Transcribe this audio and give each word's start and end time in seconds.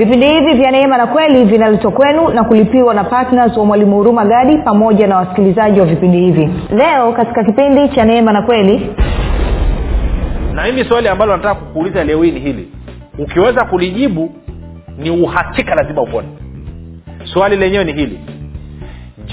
vipindi 0.00 0.26
hivi 0.28 0.54
vya 0.54 0.70
neema 0.70 0.96
na 0.96 1.06
kweli 1.06 1.44
vinaletwa 1.44 1.90
kwenu 1.90 2.28
na 2.28 2.44
kulipiwa 2.44 2.94
na 2.94 3.04
ptns 3.04 3.56
wa 3.56 3.64
mwalimu 3.64 3.96
huruma 3.96 4.24
gadi 4.24 4.58
pamoja 4.58 5.06
na 5.06 5.16
wasikilizaji 5.16 5.80
wa 5.80 5.86
vipindi 5.86 6.18
hivi. 6.20 6.50
Leo 6.76 7.12
katika 7.12 7.44
kipindi 7.44 7.88
cha 7.88 8.04
neema 8.04 8.32
na 8.32 8.42
kweli 8.42 8.90
na 10.52 10.64
mimi 10.64 10.84
swali 10.84 11.08
ambalo 11.08 11.36
nataka 11.36 11.54
kukuuliza 11.54 12.04
leo 12.04 12.22
hii 12.22 12.30
ni 12.30 12.40
hili. 12.40 12.68
Ukiweza 13.18 13.64
kulijibu 13.64 14.32
ni 14.98 15.10
uhakika 15.10 15.74
lazima 15.74 16.02
upone 16.02 16.28
swali 17.24 17.56
lenyewe 17.56 17.84
ni 17.84 17.92
hili. 17.92 18.20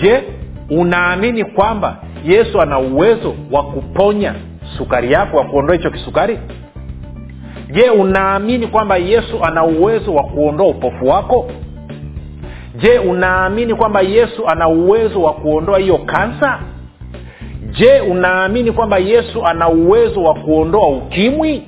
Je 0.02 0.24
unaamini 0.70 1.46
kwamba 1.46 1.98
yesu 2.26 2.62
ana 2.62 2.80
uwezo 2.80 3.36
wa 3.52 3.64
kuponya 3.64 4.34
sukari 4.78 5.12
yako 5.12 5.38
wa 5.38 5.44
kuondoa 5.46 5.76
hicho 5.76 5.92
kisukari 5.92 6.40
je 7.72 7.90
unaamini 7.90 8.68
kwamba 8.68 8.98
yesu 8.98 9.44
ana 9.46 9.64
uwezo 9.64 10.14
wa 10.16 10.24
kuondoa 10.24 10.68
upofu 10.68 11.08
wako? 11.08 11.46
Je 12.76 13.00
unaamini 13.00 13.76
kwamba 13.76 14.02
yesu 14.02 14.48
ana 14.48 14.68
uwezo 14.68 15.22
wa 15.22 15.34
kuondoa 15.34 15.80
hiyo 15.80 15.98
kansa? 15.98 16.60
Je 17.72 18.00
unaamini 18.00 18.72
kwamba 18.72 18.98
yesu 18.98 19.46
ana 19.46 19.70
uwezo 19.70 20.24
wa 20.24 20.34
kuondoa 20.34 20.88
ukimwi 20.88 21.64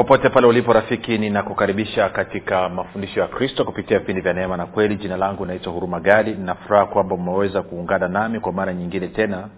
popote 0.00 0.28
pale 0.28 0.46
ulipo 0.46 0.72
rafiki 0.72 1.18
ninakukaribisha 1.18 2.08
katika 2.08 2.68
mafundisho 2.68 3.20
ya 3.20 3.26
kristo 3.26 3.64
kupitia 3.64 3.98
vipindi 3.98 4.20
vya 4.20 4.32
neema 4.32 4.56
na 4.56 4.66
kweli. 4.66 4.96
Jina 4.96 5.16
langu 5.16 5.46
naitwa 5.46 5.72
huruma 5.72 6.00
gadi. 6.00 6.30
Ninafuraha 6.30 6.86
kwamba 6.86 7.14
umeweza 7.14 7.62
kuungana 7.62 8.08
nami 8.08 8.40
kwa 8.40 8.52
mara 8.52 8.72
nyingine 8.74 9.08
tena 9.08 9.48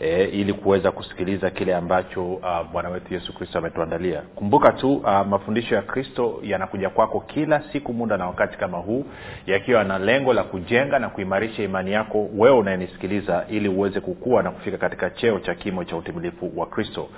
e, 0.00 0.24
ili 0.24 0.52
kuweza 0.52 0.92
kusikiliza 0.92 1.50
kile 1.50 1.74
ambacho 1.74 2.40
bwana 2.72 2.88
wetu 2.88 3.14
yesu 3.14 3.34
kristo 3.34 3.58
ametuandalia. 3.58 4.22
Kumbuka 4.34 4.72
tu 4.72 4.94
uh, 4.94 5.26
mafundisho 5.26 5.74
ya 5.74 5.82
kristo 5.82 6.40
yanakuja 6.42 6.90
kwako 6.90 7.20
kila 7.20 7.62
siku 7.72 7.92
muda 7.92 8.16
na 8.16 8.26
wakati 8.26 8.58
kama 8.58 8.78
huu 8.78 9.04
yakiwa 9.46 9.84
na 9.84 9.98
lengo 9.98 10.32
la 10.32 10.42
kujenga 10.44 10.98
na 10.98 11.08
kuimarisha 11.08 11.62
imani 11.62 11.92
yako 11.92 12.28
wewe 12.36 12.58
unayenisikiliza 12.58 13.44
ili 13.50 13.68
uweze 13.68 14.00
kukua 14.00 14.42
na 14.42 14.50
kufika 14.50 14.78
katika 14.78 15.10
cheo 15.10 15.40
cha 15.40 15.54
kimo 15.54 15.84
cha 15.84 15.96
utimilifu 15.96 16.52
wa 16.56 16.66
kristo. 16.66 17.08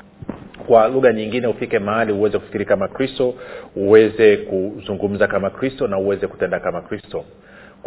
Kwa 0.66 0.88
lugha 0.88 1.12
nyingine 1.12 1.46
ufike 1.46 1.78
mahali 1.78 2.12
uweze 2.12 2.38
kufikiri 2.38 2.64
kama 2.64 2.88
kristo 2.88 3.34
uweze 3.76 4.36
kuzungumza 4.36 5.26
kama 5.26 5.50
kristo 5.50 5.86
na 5.88 5.98
uweze 5.98 6.26
kutenda 6.26 6.60
kama 6.60 6.80
kristo 6.82 7.24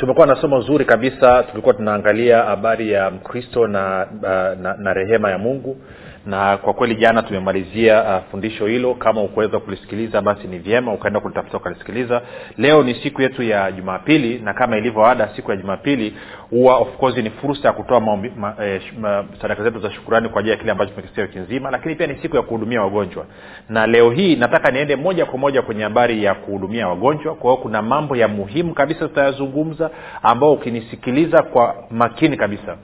tumekuwa 0.00 0.26
na 0.26 0.36
somo 0.40 0.60
zuri 0.60 0.84
kabisa. 0.84 1.42
Tulikuwa 1.42 1.74
tunaangalia 1.74 2.42
habari 2.42 2.92
ya 2.92 3.10
mkristo 3.10 3.66
na, 3.66 4.06
uh, 4.22 4.60
na 4.62 4.74
na 4.78 4.92
rehema 4.94 5.30
ya 5.30 5.38
mungu 5.38 5.76
na 6.26 6.56
kwa 6.56 6.74
kweli 6.74 6.94
jana 6.94 7.22
tumemalizia 7.22 8.02
uh, 8.02 8.30
fundisho 8.30 8.66
hilo. 8.66 8.94
Kama 8.94 9.22
ukuweza 9.22 9.58
kulisikiliza 9.60 10.20
basi 10.20 10.46
ni 10.48 10.58
vyema 10.58 10.92
ukaenda 10.92 11.20
kulitafuta 11.20 11.56
ukalisikiliza. 11.56 12.22
Leo 12.58 12.82
ni 12.82 12.94
siku 12.94 13.22
yetu 13.22 13.42
ya 13.42 13.72
jumapili 13.72 14.38
na 14.38 14.54
kama 14.54 14.76
ilivyo 14.78 15.06
ada 15.06 15.28
siku 15.36 15.50
ya 15.50 15.56
jumapili 15.56 16.14
huwa 16.50 16.76
of 16.76 16.96
course 16.96 17.16
ni 17.16 17.30
fursa 17.30 17.68
ya 17.68 17.74
kutoa 17.74 18.00
ma, 18.00 18.54
eh, 18.64 18.82
sadaka 19.42 19.62
zetu 19.62 19.78
za 19.80 19.90
shukurani 19.90 20.28
kwa 20.28 20.40
ajili 20.40 20.50
ya 20.52 20.56
kile 20.58 20.72
ambacho 20.72 20.90
tumekisia 20.92 21.22
wiki 21.22 21.38
nzima 21.38 21.70
lakini 21.70 21.94
pia 21.94 22.06
ni 22.06 22.16
siku 22.22 22.36
ya 22.36 22.42
kuhudumia 22.42 22.82
wagonjwa. 22.82 23.26
Na 23.68 23.86
leo 23.86 24.10
hii 24.10 24.36
nataka 24.36 24.70
niende 24.70 24.96
moja 24.96 25.26
kwa 25.26 25.38
moja 25.38 25.62
kwenye 25.62 25.82
habari 25.82 26.24
ya 26.24 26.34
kuhudumia 26.34 26.88
wagonjwa. 26.88 27.34
Kwa 27.34 27.50
hiyo 27.50 27.62
kuna 27.62 27.82
mambo 27.82 28.16
ya 28.16 28.28
muhimu 28.28 28.74
kabisa 28.74 29.00
tutayazungumza 29.08 29.90
ambao 30.22 30.52
ukinisikiliza 30.52 31.42
kwa 31.42 31.74
makini 31.90 32.36
kabisa 32.36 32.76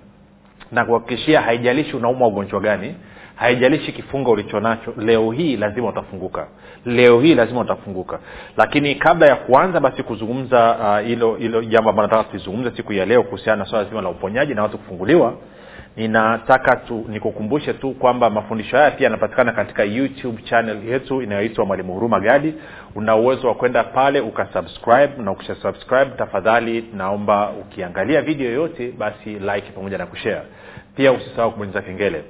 na 0.73 0.85
kuhakikishia 0.85 1.41
haijalishi 1.41 1.97
unaumwa 1.97 2.29
ugonjwa 2.29 2.61
gani 2.61 2.95
haijalishi 3.37 3.93
kifungo 3.93 4.31
ulichonacho 4.31 4.95
leo 4.99 5.31
hii 5.31 5.57
lazima 5.57 5.89
utafunguka. 5.89 6.47
Leo 6.85 7.21
hii 7.21 7.35
lazima 7.35 7.61
utafunguka. 7.61 8.19
Lakini 8.57 8.95
kabla 8.95 9.27
ya 9.27 9.37
kuanza 9.37 9.81
basi 9.81 10.03
kuzungumza 10.03 10.99
hilo 11.07 11.33
uh, 11.33 11.39
hilo 11.39 11.65
jambo 11.65 11.91
ambalo 11.91 12.09
nataka 12.09 12.29
tulizungumza 12.31 12.71
siku 12.77 12.93
ya 12.93 13.07
leo 13.07 13.23
kuhusiana 13.23 13.57
na 13.65 13.71
swala 13.71 13.85
zima 13.89 14.03
la 14.03 14.09
uponyaji 14.09 14.55
na 14.55 14.63
watu 14.63 14.79
kufunguliwa 14.79 15.35
ninataka 15.97 16.77
tu 16.77 17.05
nikukumbushe 17.09 17.73
tu 17.73 17.91
kwamba 17.91 18.31
mafundisho 18.31 18.77
haya 18.77 18.91
pia 18.91 19.05
yanapatikana 19.05 19.53
katika 19.53 19.85
youtube 19.85 20.43
channel 20.43 20.89
yetu 20.89 21.23
inayoitwa 21.23 21.67
mwalimu 21.67 21.93
huruma 21.95 22.21
gadi. 22.21 22.55
Una 22.95 23.17
uwezo 23.17 23.49
wa 23.49 23.55
kwenda 23.55 23.85
pale 23.85 24.21
ukasubscribe 24.21 25.11
na 25.19 25.31
ukisha 25.31 25.55
subscribe 25.55 26.11
tafadhali 26.19 26.85
naomba 26.95 27.51
ukiangalia 27.51 28.23
video 28.23 28.47
yoyote 28.47 28.93
basi 28.99 29.31
like 29.31 29.71
pamoja 29.75 29.99
na 29.99 30.07
kushare. 30.07 30.43
Pia 30.97 31.13
usisahau 31.13 31.53
kubonyeza 31.53 31.83
kengele 31.83 32.25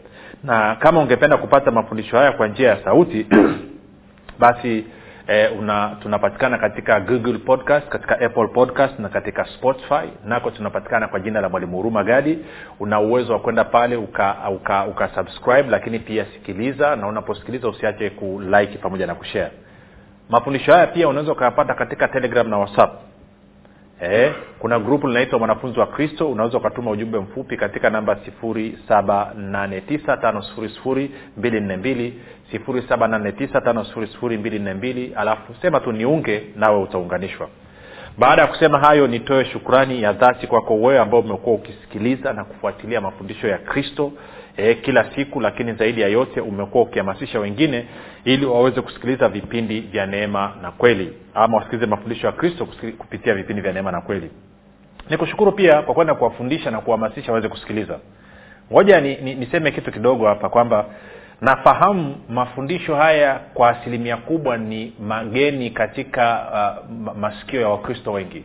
na 0.46 0.76
kama 0.76 1.00
ungependa 1.00 1.36
kupata 1.36 1.70
mafundisho 1.70 2.18
haya 2.18 2.32
kwa 2.32 2.48
njia 2.48 2.68
ya 2.68 2.84
sauti 2.84 3.26
basi 4.38 4.84
e, 5.26 5.48
una 5.48 5.96
tunapatikana 6.02 6.58
katika 6.58 7.00
google 7.00 7.38
podcast 7.38 7.88
katika 7.88 8.20
apple 8.20 8.46
podcast 8.48 8.98
na 8.98 9.08
katika 9.08 9.44
spotify. 9.44 10.08
Nako 10.24 10.50
tunapatikana 10.50 11.08
kwa 11.08 11.20
jina 11.20 11.40
la 11.40 11.48
mwalimu 11.48 11.76
huruma 11.76 12.04
gadi. 12.04 12.38
Una 12.80 13.00
uwezo 13.00 13.32
wa 13.32 13.38
kwenda 13.38 13.64
pale 13.64 13.96
uka, 13.96 14.36
uka, 14.54 14.86
uka 14.86 15.10
lakini 15.68 15.98
pia 15.98 16.24
sikiliza 16.24 16.96
na 16.96 17.06
unaposikiliza 17.06 17.68
usiache 17.68 18.10
kulike 18.10 18.78
pamoja 18.78 19.06
na 19.06 19.14
kushare. 19.14 19.50
Mafundisho 20.30 20.72
haya 20.72 20.86
pia 20.86 21.08
unaweza 21.08 21.32
ukayapata 21.32 21.74
katika 21.74 22.08
telegram 22.08 22.48
na 22.48 22.58
whatsapp 22.58 23.05
Eh, 24.00 24.32
kuna 24.58 24.78
grupu 24.78 25.08
linaitwa 25.08 25.38
mwanafunzi 25.38 25.80
wa 25.80 25.86
kristo 25.86 26.30
unaweza 26.30 26.58
ukatuma 26.58 26.90
ujumbe 26.90 27.18
mfupi 27.18 27.56
katika 27.56 27.90
namba 27.90 28.16
sifuri 28.24 28.78
saba 28.88 29.32
nane 29.36 29.80
tisa 29.80 30.16
tano 30.16 30.42
sifuri 30.42 30.68
sifuri 30.68 31.10
mbili 31.36 31.60
nne 31.60 31.76
mbili 31.76 32.20
sifuri 32.50 32.82
saba 32.88 33.08
nane 33.08 33.32
tisa 33.32 33.60
tano 33.60 33.84
sifuri 33.84 34.06
sifuri 34.06 34.38
mbili 34.38 34.58
nne 34.58 34.74
mbili 34.74 35.12
alafu 35.16 35.54
sema 35.62 35.80
tu 35.80 35.92
niunge 35.92 36.42
nawe 36.56 36.82
utaunganishwa. 36.82 37.48
Baada 38.18 38.42
ya 38.42 38.48
kusema 38.48 38.78
hayo 38.78 39.06
nitoe 39.06 39.44
shukrani 39.44 40.02
ya 40.02 40.12
dhati 40.12 40.46
kwako 40.46 40.74
wewe 40.74 40.98
ambao 40.98 41.20
umekuwa 41.20 41.56
ukisikiliza 41.56 42.32
na 42.32 42.44
kufuatilia 42.44 43.00
mafundisho 43.00 43.48
ya 43.48 43.58
kristo 43.58 44.12
e, 44.56 44.74
kila 44.74 45.14
siku 45.14 45.40
lakini 45.40 45.72
zaidi 45.72 46.00
ya 46.00 46.08
yote 46.08 46.40
umekuwa 46.40 46.84
ukihamasisha 46.84 47.40
wengine 47.40 47.86
ili 48.24 48.46
waweze 48.46 48.80
kusikiliza 48.80 49.28
vipindi 49.28 49.80
vya 49.80 50.06
neema 50.06 50.52
na 50.62 50.70
kweli. 50.70 51.12
Ama 51.34 51.56
wasikilize 51.56 51.86
mafundisho 51.86 52.26
ya 52.26 52.32
kristo 52.32 52.68
kupitia 52.98 53.34
vipindi 53.34 53.62
vya 53.62 53.72
neema 53.72 53.92
na 53.92 54.00
kweli. 54.00 54.30
Nikushukuru 55.10 55.52
pia 55.52 55.82
kwa 55.82 55.94
kwenda 55.94 56.14
kuwafundisha 56.14 56.70
na 56.70 56.80
kuhamasisha 56.80 57.32
waweze 57.32 57.48
kusikiliza. 57.48 57.98
Ngoja 58.72 59.00
ni, 59.00 59.16
ni, 59.16 59.34
niseme 59.34 59.70
kitu 59.70 59.92
kidogo 59.92 60.26
hapa 60.26 60.48
kwamba 60.48 60.84
nafahamu 61.40 62.16
mafundisho 62.28 62.96
haya 62.96 63.40
kwa 63.54 63.68
asilimia 63.68 64.16
kubwa 64.16 64.56
ni 64.56 64.92
mageni 65.00 65.70
katika 65.70 66.46
uh, 66.88 67.16
masikio 67.16 67.60
ya 67.60 67.68
wakristo 67.68 68.12
wengi 68.12 68.44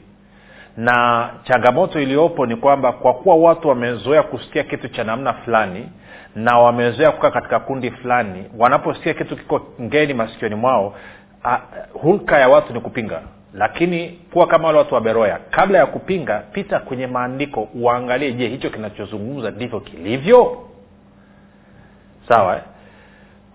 na 0.78 1.30
changamoto 1.44 2.00
iliyopo 2.02 2.46
ni 2.46 2.56
kwamba 2.56 2.92
kwa 2.92 3.14
kuwa 3.14 3.36
watu 3.36 3.68
wamezoea 3.68 4.24
kusikia 4.24 4.64
kitu 4.64 4.88
cha 4.88 5.04
namna 5.04 5.34
fulani 5.34 5.90
na 6.36 6.60
wamezoea 6.60 7.12
kukaa 7.12 7.32
katika 7.32 7.60
kundi 7.60 7.92
fulani 7.92 8.46
wanaposikia 8.58 9.14
kitu 9.14 9.38
kiko 9.38 9.62
ngeni 9.82 10.14
masikioni 10.14 10.56
mwao 10.56 10.96
uh, 11.46 12.02
hulka 12.02 12.40
ya 12.40 12.50
watu 12.50 12.74
ni 12.74 12.80
kupinga 12.80 13.22
lakini 13.54 14.10
kuwa 14.10 14.48
kama 14.48 14.68
wale 14.68 14.80
watu 14.80 14.96
wa 14.96 15.02
beroya 15.02 15.40
kabla 15.50 15.78
ya 15.78 15.86
kupinga 15.86 16.40
pita 16.40 16.80
kwenye 16.80 17.08
maandiko 17.08 17.68
uangalie 17.76 18.32
je 18.32 18.48
hicho 18.48 18.70
kinachozungumza 18.70 19.52
ndivyo 19.52 19.80
kilivyo 19.80 20.58
sawa 22.28 22.56
eh? 22.56 22.62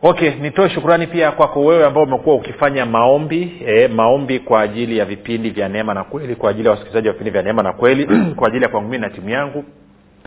Okay 0.03 0.31
nitoe 0.35 0.71
shukurani 0.71 1.07
pia 1.07 1.33
kwako 1.33 1.61
wewe 1.61 1.87
ambao 1.87 2.03
umekuwa 2.03 2.37
ukifanya 2.37 2.87
maombi 2.87 3.63
e, 3.67 3.89
maombi 3.89 4.39
kwa 4.39 4.61
ajili 4.61 4.99
ya 4.99 5.05
vipindi 5.05 5.51
vya 5.51 5.69
neema 5.69 5.95
na 5.95 6.05
kweli 6.05 6.35
kwa 6.37 6.51
ajili 6.51 6.65
ya 6.65 6.71
wasikilizaji 6.71 7.09
wa 7.09 7.13
vipindi 7.13 7.31
vya 7.31 7.43
neema 7.43 7.63
na 7.63 7.73
kweli 7.73 8.07
kwa 8.37 8.49
ajili 8.49 8.63
ya 8.63 8.69
kwangu 8.69 8.89
mii 8.89 8.99
na 8.99 9.11
timu 9.11 9.31
yangu. 9.31 9.65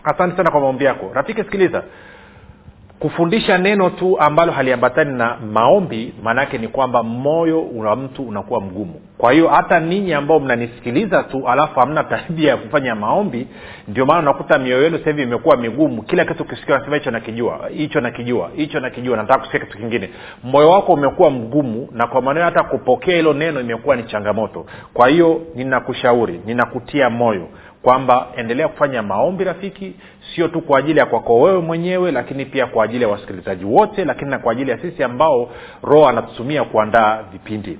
Asante 0.03 0.37
sana 0.37 0.51
kwa 0.51 0.61
maombi 0.61 0.85
yako. 0.85 1.11
Rafiki 1.13 1.43
sikiliza. 1.43 1.83
Kufundisha 2.99 3.57
neno 3.57 3.89
tu 3.89 4.19
ambalo 4.19 4.51
haliambatani 4.51 5.17
na 5.17 5.37
maombi 5.37 6.13
maanaake 6.23 6.57
ni 6.57 6.67
kwamba 6.67 7.03
moyo 7.03 7.67
wa 7.75 7.95
mtu 7.95 8.23
unakuwa 8.23 8.61
mgumu 8.61 9.01
kwa 9.19 9.31
hiyo 9.31 9.47
hata 9.47 9.79
ninyi 9.79 10.13
ambao 10.13 10.39
mnanisikiliza 10.39 11.23
tu 11.23 11.47
alafu 11.49 11.79
hamna 11.79 12.03
tabia 12.03 12.49
ya 12.49 12.57
kufanya 12.57 12.95
maombi 12.95 13.47
ndio 13.87 14.05
maana 14.05 14.19
unakuta 14.19 14.59
mioyo 14.59 14.83
yenu 14.83 14.97
sasa 14.97 15.09
hivi 15.09 15.23
imekuwa 15.23 15.57
migumu. 15.57 16.01
Kila 16.03 16.25
kitu 16.25 16.43
ukisikia 16.43 16.75
unasema 16.75 16.95
hicho 16.95 17.11
nakijua 17.11 17.69
hicho 17.73 18.01
nakijua 18.01 18.49
hicho 18.55 18.79
nakijua 18.79 19.17
nataka 19.17 19.39
kusikia 19.39 19.59
kitu 19.59 19.77
kingine. 19.77 20.09
Moyo 20.43 20.69
wako 20.69 20.93
umekuwa 20.93 21.29
mgumu 21.29 21.89
na 21.91 22.07
kwa 22.07 22.21
maneno 22.21 22.45
hata 22.45 22.63
kupokea 22.63 23.15
hilo 23.15 23.33
neno 23.33 23.61
imekuwa 23.61 23.95
ni 23.95 24.03
changamoto. 24.03 24.65
Kwa 24.93 25.07
hiyo 25.07 25.41
ninakushauri 25.55 26.41
ninakutia 26.45 27.09
moyo 27.09 27.47
kwamba 27.81 28.27
endelea 28.35 28.67
kufanya 28.67 29.03
maombi 29.03 29.43
rafiki 29.43 29.93
sio 30.35 30.47
tu 30.47 30.61
kwa 30.61 30.79
ajili 30.79 30.99
ya 30.99 31.05
kwako 31.05 31.39
wewe 31.41 31.59
mwenyewe 31.61 32.11
lakini 32.11 32.45
pia 32.45 32.65
kwa 32.67 32.83
ajili 32.85 33.03
ya 33.03 33.09
wasikilizaji 33.09 33.65
wote 33.65 34.05
lakini 34.05 34.31
na 34.31 34.39
kwa 34.39 34.51
ajili 34.51 34.71
ya 34.71 34.77
sisi 34.77 35.03
ambao 35.03 35.49
roho 35.83 36.07
anatutumia 36.07 36.63
kuandaa 36.63 37.23
vipindi 37.31 37.79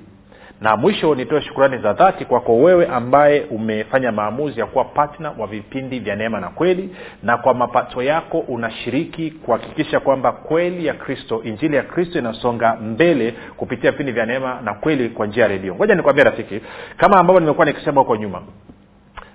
na 0.60 0.76
mwisho 0.76 1.14
nitoe 1.14 1.40
shukurani 1.42 1.78
za 1.78 1.92
dhati 1.92 2.24
kwako 2.24 2.56
wewe 2.58 2.86
ambaye 2.86 3.40
umefanya 3.50 4.12
maamuzi 4.12 4.60
ya 4.60 4.66
kuwa 4.66 4.84
patna 4.84 5.30
wa 5.38 5.46
vipindi 5.46 5.98
vya 5.98 6.16
neema 6.16 6.40
na 6.40 6.48
kweli 6.48 6.96
na 7.22 7.36
kwa 7.36 7.54
mapato 7.54 8.02
yako 8.02 8.38
unashiriki 8.38 9.30
kuhakikisha 9.30 10.00
kwamba 10.00 10.32
kweli 10.32 10.86
ya 10.86 10.94
kristo 10.94 11.42
injili 11.44 11.76
ya 11.76 11.82
kristo 11.82 12.18
inasonga 12.18 12.76
mbele 12.76 13.34
kupitia 13.56 13.90
vipindi 13.90 14.12
vya 14.12 14.26
neema 14.26 14.60
na 14.64 14.74
kweli 14.74 15.08
kwa 15.08 15.26
njia 15.26 15.42
ya 15.42 15.48
redio. 15.48 15.74
Ngoja 15.74 15.94
nikwambia 15.94 16.24
rafiki 16.24 16.60
kama 16.96 17.16
ambavyo 17.18 17.40
nimekuwa 17.40 17.66
nikisema 17.66 18.00
huko 18.00 18.16
nyuma 18.16 18.42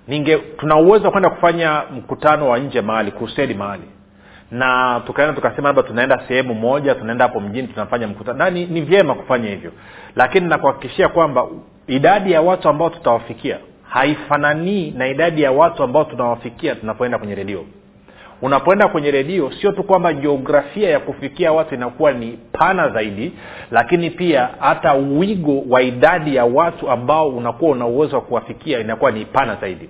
ninge 0.07 0.37
tuna 0.37 0.75
uwezo 0.77 1.05
wa 1.05 1.11
kwenda 1.11 1.29
kufanya 1.29 1.83
mkutano 1.95 2.49
wa 2.49 2.59
nje 2.59 2.81
mahali 2.81 3.11
kusedi 3.11 3.53
mahali 3.53 3.83
na 4.51 5.01
tukaenda 5.05 5.33
tukasema 5.35 5.69
labda 5.69 5.83
tunaenda 5.83 6.21
sehemu 6.27 6.53
moja 6.53 6.95
tunaenda 6.95 7.25
hapo 7.25 7.39
mjini 7.39 7.67
tunafanya 7.67 8.07
mkutano. 8.07 8.37
Na 8.37 8.49
ni, 8.49 8.65
ni 8.65 8.81
vyema 8.81 9.15
kufanya 9.15 9.49
hivyo. 9.49 9.71
Lakini 10.15 10.47
nakuhakikishia 10.47 11.09
kwamba 11.09 11.47
idadi 11.87 12.31
ya 12.31 12.41
watu 12.41 12.69
ambao 12.69 12.89
tutawafikia 12.89 13.57
haifananii 13.89 14.91
na 14.91 15.07
idadi 15.07 15.41
ya 15.41 15.51
watu 15.51 15.83
ambao 15.83 16.03
tunawafikia 16.03 16.75
tunapoenda 16.75 17.17
kwenye 17.17 17.35
redio. 17.35 17.65
Unapoenda 18.41 18.87
kwenye 18.87 19.11
redio 19.11 19.51
sio 19.61 19.71
tu 19.71 19.83
kwamba 19.83 20.13
jiografia 20.13 20.89
ya 20.89 20.99
kufikia 20.99 21.51
watu 21.51 21.75
inakuwa 21.75 22.11
ni 22.11 22.39
pana 22.51 22.89
zaidi 22.89 23.33
lakini 23.71 24.09
pia 24.09 24.49
hata 24.59 24.93
wigo 24.93 25.63
wa 25.69 25.81
idadi 25.81 26.35
ya 26.35 26.45
watu 26.45 26.89
ambao 26.89 27.29
unakuwa 27.29 27.71
una 27.71 27.85
uwezo 27.85 28.15
wa 28.15 28.21
kuwafikia 28.21 28.79
inakuwa 28.79 29.11
ni 29.11 29.25
pana 29.25 29.55
zaidi 29.55 29.89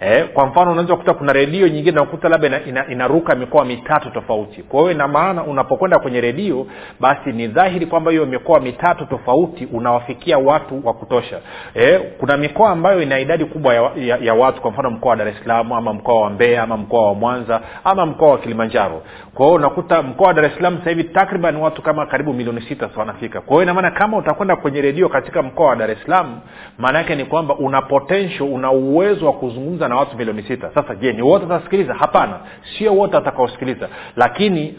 eh, 0.00 0.28
kwa 0.32 0.46
mfano 0.46 0.70
unaweza 0.72 0.92
kukuta 0.94 1.14
kuna 1.14 1.32
redio 1.32 1.68
nyingine 1.68 1.94
nakuta 1.96 2.28
labda 2.28 2.46
ina, 2.46 2.64
ina, 2.64 2.86
inaruka 2.90 3.34
mikoa 3.34 3.64
mitatu 3.64 4.10
tofauti. 4.10 4.62
Kwa 4.62 4.80
hiyo 4.80 4.92
ina 4.92 5.08
maana 5.08 5.44
unapokwenda 5.44 5.98
kwenye 5.98 6.20
redio 6.20 6.66
basi 7.00 7.32
ni 7.32 7.46
dhahiri 7.46 7.86
kwamba 7.86 8.10
hiyo 8.10 8.26
mikoa 8.26 8.60
mitatu 8.60 9.06
tofauti 9.06 9.68
unawafikia 9.72 10.38
watu 10.38 10.80
wa 10.86 10.94
kutosha. 10.94 11.38
Eh, 11.74 12.00
kuna 12.20 12.36
mikoa 12.36 12.70
ambayo 12.70 13.02
ina 13.02 13.18
idadi 13.20 13.44
kubwa 13.44 13.74
ya, 13.74 13.90
ya, 13.96 14.16
ya 14.16 14.34
watu 14.34 14.60
kwa 14.60 14.70
mfano 14.70 14.90
mkoa 14.90 15.10
wa 15.10 15.16
dar 15.16 15.28
es 15.28 15.34
salaam 15.42 15.72
ama 15.72 15.92
mkoa 15.92 16.20
wa 16.20 16.30
mbeya 16.30 16.62
ama 16.62 16.76
mkoa 16.76 17.06
wa 17.06 17.14
mwanza 17.14 17.60
ama 17.84 18.06
mkoa 18.06 18.30
wa 18.30 18.38
kilimanjaro. 18.38 19.02
Kwa 19.34 19.46
hiyo 19.46 19.56
unakuta 19.56 20.02
mkoa 20.02 20.26
wa 20.26 20.34
dar 20.34 20.50
salaam 20.50 20.78
sasa 20.78 20.90
hivi 20.90 21.04
takriban 21.04 21.56
watu 21.56 21.82
kama 21.82 22.06
karibu 22.06 22.32
milioni 22.32 22.60
sita 22.60 22.88
wanafika. 22.96 23.40
Kwa 23.40 23.52
hiyo 23.54 23.62
inamaana 23.62 23.90
kama 23.90 24.16
utakwenda 24.16 24.56
kwenye 24.56 24.80
redio 24.80 25.08
katika 25.08 25.42
mkoa 25.42 25.66
wa 25.68 25.76
dar 25.76 25.90
es 25.90 25.98
salaam 26.02 26.40
maana 26.78 26.98
yake 26.98 27.14
ni 27.14 27.24
kwamba 27.24 27.54
una 27.56 27.82
potential 27.82 28.42
una 28.52 28.70
uwezo 28.70 29.26
wa 29.26 29.32
kuzungumza 29.32 29.87
na 29.88 29.96
watu 29.96 30.16
milioni 30.16 30.42
sita. 30.42 30.70
Sasa 30.74 30.94
je 30.94 31.12
ni 31.12 31.22
wote 31.22 31.46
watasikiliza? 31.46 31.94
Hapana. 31.94 32.40
Sio 32.78 32.94
wote 32.94 33.16
watakaosikiliza. 33.16 33.88
Lakini 34.16 34.74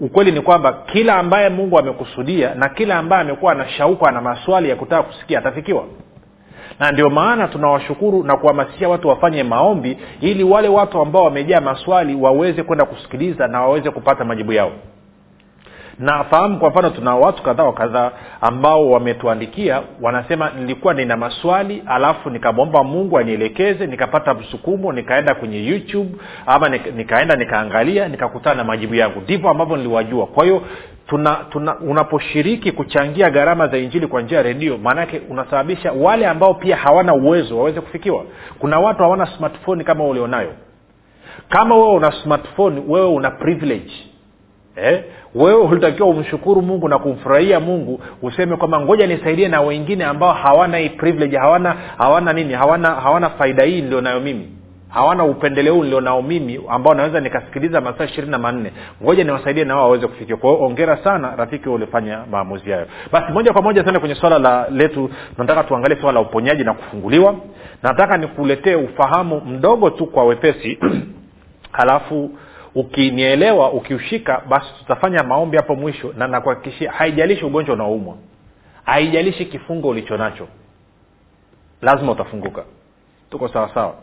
ukweli 0.00 0.32
ni 0.32 0.40
kwamba 0.40 0.72
kila 0.72 1.14
ambaye 1.16 1.48
mungu 1.48 1.78
amekusudia 1.78 2.54
na 2.54 2.68
kila 2.68 2.96
ambaye 2.98 3.22
amekuwa 3.22 3.54
na 3.54 3.68
shauku 3.68 4.06
ana 4.06 4.20
maswali 4.20 4.68
ya 4.68 4.76
kutaka 4.76 5.02
kusikia 5.02 5.38
atafikiwa. 5.38 5.84
Na 6.78 6.92
ndio 6.92 7.10
maana 7.10 7.48
tunawashukuru 7.48 8.24
na 8.24 8.36
kuhamasisha 8.36 8.88
watu 8.88 9.08
wafanye 9.08 9.42
maombi 9.42 9.98
ili 10.20 10.44
wale 10.44 10.68
watu 10.68 11.00
ambao 11.02 11.24
wamejaa 11.24 11.60
maswali 11.60 12.14
waweze 12.14 12.62
kwenda 12.62 12.84
kusikiliza 12.84 13.48
na 13.48 13.60
waweze 13.60 13.90
kupata 13.90 14.24
majibu 14.24 14.52
yao 14.52 14.72
nafahamu 16.02 16.58
kwa 16.58 16.70
mfano 16.70 16.90
tuna 16.90 17.16
watu 17.16 17.42
kadhaa 17.42 17.62
wa 17.64 17.72
kadhaa 17.72 18.10
ambao 18.40 18.90
wametuandikia 18.90 19.82
wanasema 20.00 20.50
nilikuwa 20.50 20.94
nina 20.94 21.16
maswali 21.16 21.82
alafu 21.86 22.30
nikamwomba 22.30 22.84
mungu 22.84 23.18
anielekeze 23.18 23.86
nikapata 23.86 24.34
msukumo 24.34 24.92
nikaenda 24.92 25.34
kwenye 25.34 25.66
youtube 25.66 26.10
ama 26.46 26.68
nikaenda 26.68 27.36
nikaangalia 27.36 28.08
nikakutana 28.08 28.54
na 28.56 28.64
majibu 28.64 28.94
yangu. 28.94 29.20
Ndivyo 29.20 29.50
ambavyo 29.50 29.76
niliwajua. 29.76 30.26
Kwa 30.26 30.44
hiyo 30.44 30.62
tuna, 31.06 31.36
tuna 31.50 31.78
unaposhiriki 31.78 32.72
kuchangia 32.72 33.30
gharama 33.30 33.68
za 33.68 33.78
injili 33.78 34.06
kwa 34.06 34.22
njia 34.22 34.36
ya 34.36 34.42
redio 34.42 34.78
maanake 34.78 35.20
unasababisha 35.30 35.92
wale 35.92 36.26
ambao 36.26 36.54
pia 36.54 36.76
hawana 36.76 37.14
uwezo 37.14 37.58
waweze 37.58 37.80
kufikiwa. 37.80 38.24
Kuna 38.58 38.78
watu 38.80 39.02
hawana 39.02 39.26
smartphone 39.26 39.84
kama 39.84 40.04
ulionayo. 40.04 40.52
Kama 41.48 41.74
wewe 41.76 41.90
una 41.90 42.12
smartphone 42.12 42.82
wewe 42.88 43.06
una 43.06 43.30
privilege 43.30 43.92
eh? 44.76 45.04
wewe 45.34 45.60
ulitakiwa 45.60 46.08
umshukuru 46.08 46.62
mungu 46.62 46.88
na 46.88 46.98
kumfurahia 46.98 47.60
mungu 47.60 48.00
useme 48.22 48.56
kwamba 48.56 48.80
ngoja 48.80 49.06
nisaidie 49.06 49.48
na 49.48 49.60
wengine 49.60 50.04
ambao 50.04 50.32
hawana 50.32 50.76
hii 50.78 50.88
privilege 50.88 51.36
hawana 51.36 51.76
hawana 51.98 52.32
nini 52.32 52.54
hawana 52.54 52.90
hawana 52.90 53.30
faida 53.30 53.62
hii 53.62 53.82
nilionayo 53.82 54.20
mimi. 54.20 54.48
Hawana 54.88 55.24
upendeleo 55.24 55.74
huu 55.74 55.84
nilionao 55.84 56.22
mimi 56.22 56.60
ambao 56.68 56.94
naweza 56.94 57.20
nikasikiliza 57.20 57.80
masaa 57.80 58.04
ishirini 58.04 58.30
na 58.30 58.38
manne. 58.38 58.72
Ngoja 59.02 59.24
niwasaidie 59.24 59.64
na 59.64 59.74
wao 59.76 59.84
waweze 59.84 60.06
kufikia. 60.06 60.36
Kwao 60.36 60.62
ongera 60.62 60.96
sana 61.04 61.36
rafiki 61.36 61.68
ulifanya 61.68 62.24
maamuzi 62.30 62.70
hayo. 62.70 62.86
Basi 63.12 63.32
moja 63.32 63.52
kwa 63.52 63.62
moja 63.62 63.82
tuende 63.82 64.00
kwenye 64.00 64.14
swala 64.14 64.38
la 64.38 64.66
letu. 64.70 65.10
Nataka 65.38 65.64
tuangalie 65.64 65.96
swala 66.00 66.12
la 66.12 66.26
uponyaji 66.26 66.64
na 66.64 66.74
kufunguliwa. 66.74 67.34
Nataka 67.82 68.16
nikuletee 68.16 68.74
ufahamu 68.74 69.40
mdogo 69.40 69.90
tu 69.90 70.06
kwa 70.06 70.24
wepesi. 70.24 70.78
Halafu 71.72 72.30
ukinielewa 72.74 73.72
ukiushika 73.72 74.42
basi 74.48 74.66
tutafanya 74.78 75.22
maombi 75.22 75.56
hapo 75.56 75.74
mwisho 75.74 76.12
na 76.16 76.26
nakuhakikishia 76.28 76.92
haijalishi 76.92 77.44
ugonjwa 77.44 77.74
unaoumwa 77.74 78.16
haijalishi 78.84 79.44
kifungo 79.46 79.88
ulicho 79.88 80.16
nacho 80.16 80.48
lazima 81.82 82.12
utafunguka. 82.12 82.64
Tuko 83.30 83.48
sawa 83.48 83.74
sawa. 83.74 83.94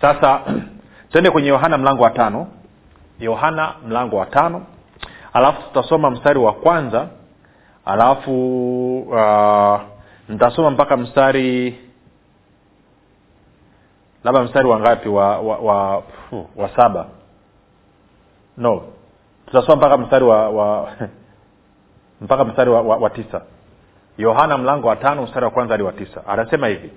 Sasa 0.00 0.40
twende 1.10 1.30
kwenye 1.30 1.48
yohana 1.48 1.78
mlango 1.78 2.02
wa 2.02 2.10
tano. 2.10 2.46
Yohana 3.20 3.74
mlango 3.86 4.16
wa 4.16 4.26
tano. 4.26 4.66
Alafu 5.32 5.62
tutasoma 5.62 6.10
mstari 6.10 6.38
wa 6.38 6.52
kwanza. 6.52 7.08
Alafu 7.84 8.98
uh, 9.00 9.80
nitasoma 10.28 10.70
mpaka 10.70 10.96
mstari 10.96 11.78
labda 14.24 14.42
mstari 14.42 14.68
wa 14.68 14.80
ngapi? 14.80 15.08
Wa 15.08 15.38
wa, 15.38 15.56
wa, 15.56 15.96
wa, 15.96 16.02
wa 16.56 16.68
saba 16.76 17.06
no. 18.56 18.82
Tutasoma 19.46 19.76
mpaka 19.76 19.98
mstari 19.98 20.24
wa, 20.24 20.48
wa 20.50 20.92
mpaka 22.20 22.44
mstari 22.44 22.70
wa, 22.70 22.80
wa, 22.82 22.96
wa 22.96 23.10
tisa. 23.10 23.42
Yohana 24.18 24.58
mlango 24.58 24.88
wa 24.88 24.96
tano 24.96 25.22
mstari 25.22 25.44
wa 25.44 25.50
kwanza 25.50 25.74
hadi 25.74 25.82
wa 25.84 25.92
tisa. 25.92 26.26
Anasema 26.26 26.66
hivi. 26.66 26.90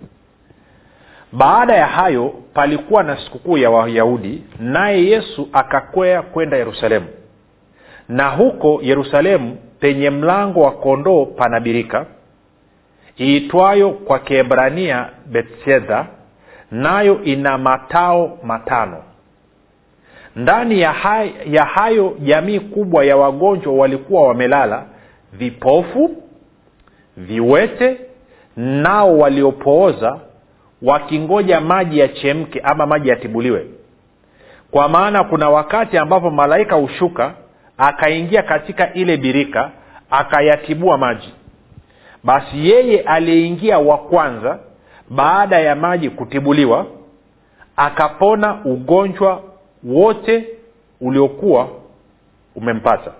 Baada 1.32 1.76
ya 1.76 1.88
hayo 1.88 2.34
palikuwa 2.54 3.04
na 3.04 3.18
sikukuu 3.18 3.58
ya 3.58 3.70
wayahudi 3.70 4.44
naye 4.60 5.06
yesu 5.06 5.50
akakwea 5.54 6.22
kwenda 6.22 6.58
yerusalemu. 6.58 7.08
Na 8.10 8.30
huko 8.30 8.80
yerusalemu 8.82 9.58
penye 9.80 10.10
mlango 10.10 10.62
wa 10.62 10.72
kondoo 10.72 11.26
panabirika 11.26 12.06
iitwayo 13.20 13.90
kwa 13.92 14.20
kiebrania 14.20 15.10
bethsedha 15.26 16.06
nayo 16.72 17.24
ina 17.24 17.58
matao 17.58 18.38
matano 18.44 19.04
ndani 20.40 20.80
ya, 20.82 20.92
hay, 20.94 21.30
ya 21.46 21.66
hayo 21.66 22.16
jamii 22.20 22.60
kubwa 22.60 23.06
ya 23.06 23.18
wagonjwa 23.18 23.74
walikuwa 23.74 24.28
wamelala 24.28 24.86
vipofu 25.34 26.12
viwete 27.18 27.98
nao 28.58 29.18
waliopooza 29.18 30.20
wakingoja 30.82 31.62
maji 31.62 32.00
yachemke 32.00 32.60
ama 32.60 32.86
maji 32.86 33.10
yatibuliwe. 33.10 33.66
Kwa 34.72 34.90
maana 34.90 35.24
kuna 35.24 35.50
wakati 35.50 35.98
ambapo 35.98 36.30
malaika 36.30 36.76
hushuka 36.76 37.34
akaingia 37.78 38.44
katika 38.44 38.94
ile 38.94 39.18
birika 39.18 39.72
akayatibua 40.12 40.98
maji. 40.98 41.34
Basi 42.24 42.70
yeye 42.70 43.00
aliyeingia 43.02 43.80
wa 43.80 43.98
kwanza 43.98 44.60
baada 45.10 45.60
ya 45.60 45.76
maji 45.76 46.10
kutibuliwa 46.10 46.86
akapona 47.76 48.62
ugonjwa 48.66 49.42
wote 49.84 50.48
uliokuwa 51.02 51.68
umempata. 52.56 53.12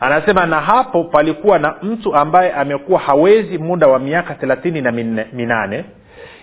Anasema 0.00 0.46
na 0.46 0.60
hapo 0.60 1.04
palikuwa 1.04 1.58
na 1.58 1.74
mtu 1.82 2.14
ambaye 2.14 2.52
amekuwa 2.52 3.00
hawezi 3.00 3.58
muda 3.58 3.86
wa 3.86 3.98
miaka 3.98 4.34
thelathini 4.34 4.80
na 4.80 4.92
minane. 5.32 5.84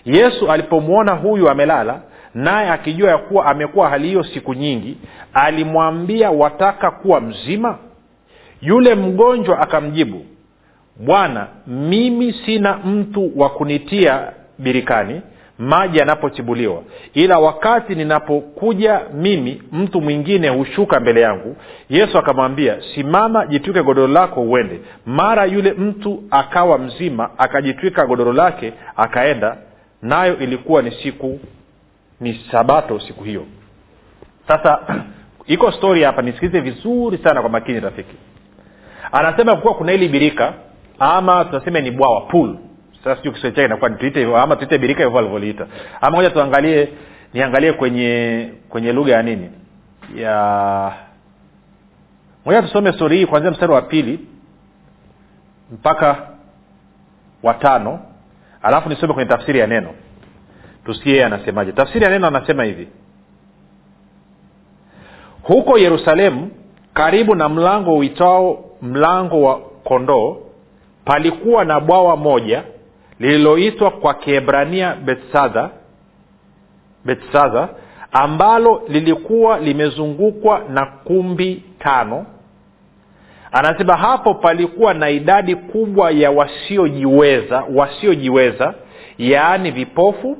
Yesu 0.05 0.51
alipomwona 0.51 1.11
huyu 1.11 1.49
amelala 1.49 2.01
naye 2.33 2.69
akijua 2.69 3.09
ya 3.11 3.17
kuwa 3.17 3.45
amekuwa 3.45 3.89
hali 3.89 4.07
hiyo 4.07 4.23
siku 4.23 4.53
nyingi 4.53 4.97
alimwambia 5.33 6.31
wataka 6.31 6.91
kuwa 6.91 7.21
mzima 7.21 7.77
yule 8.61 8.95
mgonjwa 8.95 9.59
akamjibu 9.59 10.25
bwana 10.99 11.47
mimi 11.67 12.33
sina 12.33 12.77
mtu 12.77 13.31
wa 13.39 13.49
kunitia 13.49 14.31
birikani 14.59 15.21
maji 15.59 15.97
yanapochibuliwa. 15.97 16.81
Ila 17.13 17.39
wakati 17.39 17.95
ninapokuja 17.95 19.01
mimi 19.13 19.61
mtu 19.71 20.01
mwingine 20.01 20.49
hushuka 20.49 20.99
mbele 20.99 21.21
yangu. 21.21 21.55
Yesu 21.89 22.17
akamwambia 22.17 22.77
simama 22.95 23.45
jitwike 23.45 23.83
godoro 23.83 24.07
lako 24.07 24.41
uende. 24.41 24.81
Mara 25.05 25.45
yule 25.45 25.73
mtu 25.73 26.23
akawa 26.31 26.77
mzima 26.77 27.29
akajitwika 27.37 28.05
godoro 28.05 28.33
lake 28.33 28.73
akaenda. 28.95 29.57
Nayo 30.01 30.37
ilikuwa 30.39 30.81
ni 30.81 30.91
siku 30.91 31.39
ni 32.19 32.41
sabato 32.51 32.99
siku 32.99 33.23
hiyo. 33.23 33.45
Sasa 34.47 34.79
iko 35.47 35.71
stori 35.71 36.03
hapa 36.03 36.21
nisikilize 36.21 36.59
vizuri 36.59 37.17
sana 37.17 37.41
kwa 37.41 37.49
makini 37.49 37.79
rafiki. 37.79 38.15
Anasema 39.11 39.55
kuwa 39.55 39.73
kuna 39.73 39.91
hili 39.91 40.07
birika 40.07 40.53
ama 40.99 41.45
tunasema 41.45 41.79
ni 41.81 41.91
bwawa 41.91 42.21
pool 42.21 42.55
sasa 43.03 43.15
sijui 43.15 43.33
kiswahili 43.33 43.55
chake 43.55 43.65
inakuwa 43.65 43.89
tuite 43.89 44.19
hivyo 44.19 44.37
ama 44.37 44.55
tuite 44.55 44.77
birika 44.77 45.03
hivyo 45.03 45.19
alivyoliita. 45.19 45.67
Ama 46.01 46.17
moja 46.17 46.29
tuangalie 46.29 46.89
niangalie 47.33 47.73
kwenye 47.73 48.49
kwenye 48.69 48.93
lugha 48.93 49.13
ya 49.13 49.23
nini? 49.23 49.49
Ya 50.15 50.93
moja 52.45 52.61
tusome 52.61 52.93
stori 52.93 53.17
hii 53.17 53.25
kuanzia 53.25 53.51
mstari 53.51 53.71
wa 53.73 53.81
pili 53.81 54.19
mpaka 55.71 56.27
watano 57.43 57.99
alafu 58.61 58.89
nisome 58.89 59.13
kwenye 59.13 59.29
tafsiri 59.29 59.59
ya 59.59 59.67
neno. 59.67 59.89
Tusikie 60.85 61.25
anasemaje. 61.25 61.71
Tafsiri 61.71 62.03
ya 62.05 62.09
neno 62.11 62.27
anasema 62.27 62.63
hivi. 62.63 62.87
Huko 65.43 65.77
yerusalemu 65.77 66.51
karibu 66.93 67.35
na 67.35 67.49
mlango 67.49 67.97
uitao 67.97 68.65
mlango 68.81 69.41
wa 69.41 69.59
kondoo 69.59 70.37
palikuwa 71.05 71.65
na 71.65 71.79
bwawa 71.79 72.17
moja 72.17 72.63
lililoitwa 73.23 73.91
kwa 73.91 74.13
kiebrania 74.13 74.95
betsadha 74.95 75.69
betsadha 77.05 77.69
ambalo 78.11 78.81
lilikuwa 78.87 79.59
limezungukwa 79.59 80.59
na 80.69 80.85
kumbi 80.85 81.63
tano. 81.79 82.25
Anasema 83.51 83.95
hapo 83.97 84.33
palikuwa 84.33 84.93
na 84.93 85.09
idadi 85.09 85.55
kubwa 85.55 86.11
ya 86.11 86.31
wasiojiweza 86.31 87.63
wasiojiweza 87.75 88.73
yaani 89.17 89.71
vipofu 89.71 90.37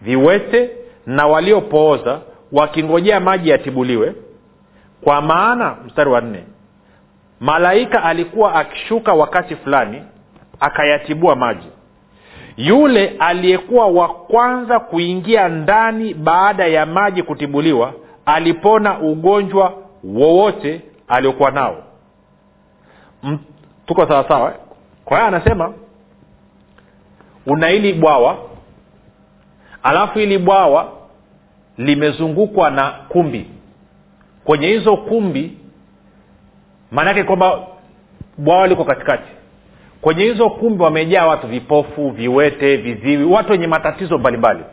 viwete 0.00 0.70
na 1.06 1.26
waliopooza 1.26 2.20
wakingojea 2.52 3.20
maji 3.20 3.50
yatibuliwe. 3.50 4.14
Kwa 5.04 5.22
maana 5.22 5.76
mstari 5.86 6.10
wa 6.10 6.20
nne 6.20 6.44
malaika 7.40 8.02
alikuwa 8.02 8.54
akishuka 8.54 9.12
wakati 9.12 9.56
fulani 9.56 10.02
akayatibua 10.60 11.36
maji 11.36 11.68
yule 12.56 13.16
aliyekuwa 13.18 13.86
wa 13.86 14.08
kwanza 14.08 14.80
kuingia 14.80 15.48
ndani 15.48 16.14
baada 16.14 16.66
ya 16.66 16.86
maji 16.86 17.22
kutibuliwa 17.22 17.92
alipona 18.26 18.98
ugonjwa 19.00 19.74
wowote 20.04 20.80
aliokuwa 21.08 21.50
nao. 21.50 21.76
Tuko 23.86 24.06
sawasawa 24.06 24.54
kwa 25.04 25.16
hiyo 25.16 25.28
anasema 25.28 25.72
una 27.46 27.68
hili 27.68 27.92
bwawa 27.92 28.38
alafu 29.82 30.18
hili 30.18 30.38
bwawa 30.38 30.92
limezungukwa 31.78 32.70
na 32.70 32.90
kumbi. 32.90 33.46
Kwenye 34.44 34.66
hizo 34.66 34.96
kumbi 34.96 35.58
maanaake 36.90 37.24
kwamba 37.24 37.58
bwawa 38.38 38.66
liko 38.66 38.84
katikati 38.84 39.28
kwenye 40.02 40.24
hizo 40.24 40.50
kumbi 40.50 40.82
wamejaa 40.84 41.26
watu 41.26 41.46
vipofu 41.46 42.10
viwete 42.10 42.76
viziwi 42.76 43.24
watu 43.24 43.52
wenye 43.52 43.66
matatizo 43.66 44.18
mbalimbali. 44.18 44.64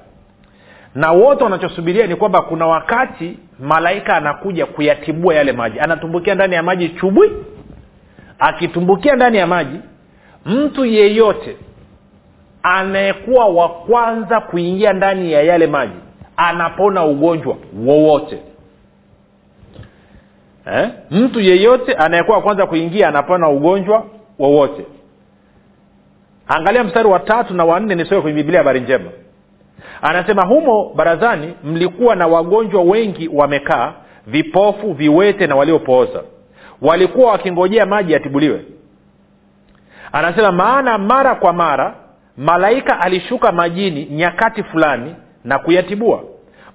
Na 0.95 1.11
wote 1.11 1.43
wanachosubiria 1.43 2.07
ni 2.07 2.15
kwamba 2.15 2.41
kuna 2.41 2.67
wakati 2.67 3.37
malaika 3.59 4.15
anakuja 4.15 4.65
kuyatibua 4.65 5.35
yale 5.35 5.51
maji. 5.51 5.79
Anatumbukia 5.79 6.35
ndani 6.35 6.55
ya 6.55 6.63
maji 6.63 6.89
chubwi. 6.89 7.31
Akitumbukia 8.39 9.15
ndani 9.15 9.37
ya 9.37 9.47
maji 9.47 9.79
mtu 10.45 10.85
yeyote 10.85 11.57
anayekuwa 12.63 13.45
wa 13.47 13.69
kwanza 13.69 14.39
kuingia 14.41 14.93
ndani 14.93 15.31
ya 15.31 15.41
yale 15.41 15.67
maji 15.67 15.93
anapona 16.37 17.05
ugonjwa 17.05 17.57
wowote. 17.85 18.39
Eh? 20.73 20.89
mtu 21.11 21.39
yeyote 21.39 21.93
anayekuwa 21.93 22.37
wa 22.37 22.43
kwanza 22.43 22.65
kuingia 22.65 23.07
anapona 23.07 23.49
ugonjwa 23.49 24.05
wowote 24.39 24.85
angalia 26.49 26.83
mstari 26.83 27.07
wa 27.07 27.19
tatu 27.19 27.53
na 27.53 27.65
wanne 27.65 27.95
nisome 27.95 28.21
kwenye 28.21 28.35
biblia 28.37 28.59
habari 28.59 28.79
njema. 28.79 29.11
Anasema 30.01 30.43
humo 30.45 30.91
barazani 30.95 31.53
mlikuwa 31.63 32.15
na 32.15 32.27
wagonjwa 32.27 32.81
wengi 32.81 33.27
wamekaa 33.33 33.93
vipofu 34.27 34.93
viwete 34.93 35.47
na 35.47 35.55
waliopooza. 35.55 36.23
Walikuwa 36.81 37.31
wakingojea 37.31 37.85
maji 37.85 38.13
yatibuliwe. 38.13 38.65
Anasema 40.11 40.51
maana 40.51 40.97
mara 40.97 41.35
kwa 41.35 41.53
mara 41.53 41.95
malaika 42.37 42.99
alishuka 42.99 43.51
majini 43.51 44.05
nyakati 44.05 44.63
fulani 44.63 45.15
na 45.43 45.59
kuyatibua. 45.59 46.23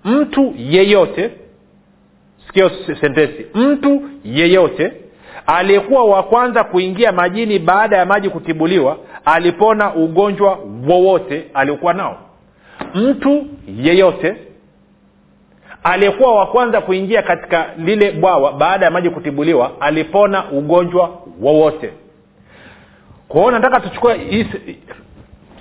Mtu 0.05 0.55
yeyote 0.57 1.31
sikio 2.47 2.71
sentesi 3.01 3.47
mtu 3.55 4.03
yeyote 4.25 4.93
aliyekuwa 5.47 6.05
wa 6.05 6.23
kwanza 6.23 6.65
kuingia 6.65 7.13
majini 7.13 7.59
baada 7.59 7.97
ya 7.97 8.07
maji 8.07 8.29
kutibuliwa 8.31 8.99
alipona 9.25 9.95
ugonjwa 9.95 10.59
wowote 10.89 11.45
aliokuwa 11.55 11.93
nao. 11.95 12.19
Mtu 12.95 13.47
yeyote 13.79 14.37
aliyekuwa 15.83 16.35
wa 16.35 16.47
kwanza 16.47 16.81
kuingia 16.81 17.23
katika 17.23 17.67
lile 17.79 18.13
bwawa 18.13 18.53
baada 18.53 18.85
ya 18.85 18.91
maji 18.91 19.11
kutibuliwa 19.11 19.81
alipona 19.81 20.51
ugonjwa 20.53 21.19
wowote. 21.41 21.93
Kwao 23.29 23.51
nataka 23.51 23.81
tuchukue 23.81 24.47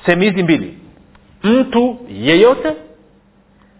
sehemu 0.05 0.24
hizi 0.24 0.43
mbili. 0.43 0.77
Mtu 1.43 1.98
yeyote 2.10 2.74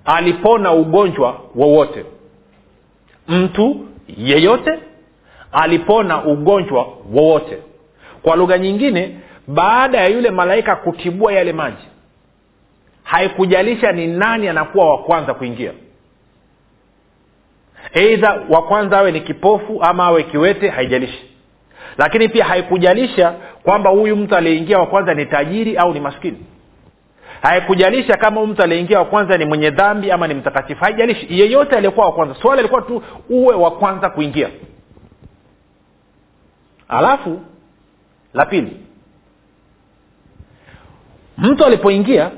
alipona 0.06 0.74
ugonjwa 0.74 1.42
wowote. 1.56 2.06
Mtu 3.28 3.86
yeyote 4.18 4.80
alipona 5.52 6.26
ugonjwa 6.26 6.88
wowote. 7.14 7.58
Kwa 8.22 8.36
lugha 8.36 8.58
nyingine 8.58 9.18
baada 9.48 9.98
ya 9.98 10.08
yule 10.08 10.32
malaika 10.32 10.76
kutibua 10.76 11.34
yale 11.34 11.54
maji 11.54 11.88
haikujalisha 13.04 13.92
ni 13.92 14.08
nani 14.08 14.48
anakuwa 14.48 14.90
wa 14.90 14.98
kwanza 14.98 15.34
kuingia. 15.34 15.72
Eidha 17.94 18.42
wa 18.50 18.64
kwanza 18.64 18.98
awe 18.98 19.12
ni 19.12 19.22
kipofu 19.22 19.84
ama 19.84 20.04
awe 20.06 20.24
kiwete 20.24 20.70
haijalishi. 20.70 21.30
Lakini 21.98 22.30
pia 22.30 22.46
haikujalisha 22.46 23.32
kwamba 23.64 23.90
huyu 23.90 24.16
mtu 24.16 24.36
aliyeingia 24.36 24.80
wa 24.80 24.86
kwanza 24.88 25.14
ni 25.14 25.26
tajiri 25.26 25.78
au 25.78 25.94
ni 25.94 26.00
maskini. 26.00 26.38
Haikujalisha 27.42 28.18
kama 28.18 28.42
huyu 28.42 28.54
mtu 28.54 28.64
aliyeingia 28.64 29.00
wa 29.00 29.06
kwanza 29.06 29.38
ni 29.38 29.46
mwenye 29.46 29.70
dhambi 29.70 30.12
ama 30.12 30.28
ni 30.28 30.34
mtakatifu. 30.34 30.84
Haijalishi. 30.84 31.28
Yeyote 31.30 31.76
aliyekuwa 31.76 32.06
wa 32.06 32.12
kwanza. 32.14 32.36
Swala 32.42 32.62
ilikuwa 32.62 32.82
tu 32.82 33.04
uwe 33.30 33.56
wa 33.56 33.72
kwanza 33.72 34.10
kuingia. 34.10 34.50
Alafu 36.88 37.42
la 38.34 38.46
pili 38.46 38.78
mtu 41.38 41.66
alipoingia 41.66 42.32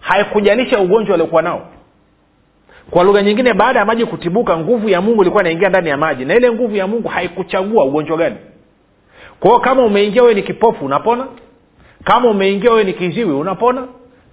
haikujalisha 0.00 0.78
ugonjwa 0.80 1.14
aliokuwa 1.14 1.42
nao. 1.42 1.68
Kwa 2.90 3.04
lugha 3.04 3.22
nyingine 3.22 3.54
baada 3.54 3.78
ya 3.78 3.84
maji 3.84 4.04
kutibuka 4.06 4.56
nguvu 4.58 4.88
ya 4.88 5.00
mungu 5.00 5.22
ilikuwa 5.22 5.42
inaingia 5.42 5.68
ndani 5.68 5.88
ya 5.88 5.96
maji. 5.96 6.24
Na 6.24 6.34
ile 6.34 6.52
nguvu 6.52 6.76
ya 6.76 6.86
mungu 6.86 7.08
haikuchagua 7.08 7.84
ugonjwa 7.84 8.16
gani. 8.16 8.36
Kwa 9.40 9.60
kama 9.60 9.84
umeingia 9.84 10.22
wewe 10.22 10.34
ni 10.34 10.42
kipofu 10.42 10.84
unapona. 10.84 11.26
Kama 12.04 12.30
umeingia 12.30 12.70
wewe 12.70 12.84
ni 12.84 12.92
kiziwi 12.92 13.34
unapona 13.34 13.86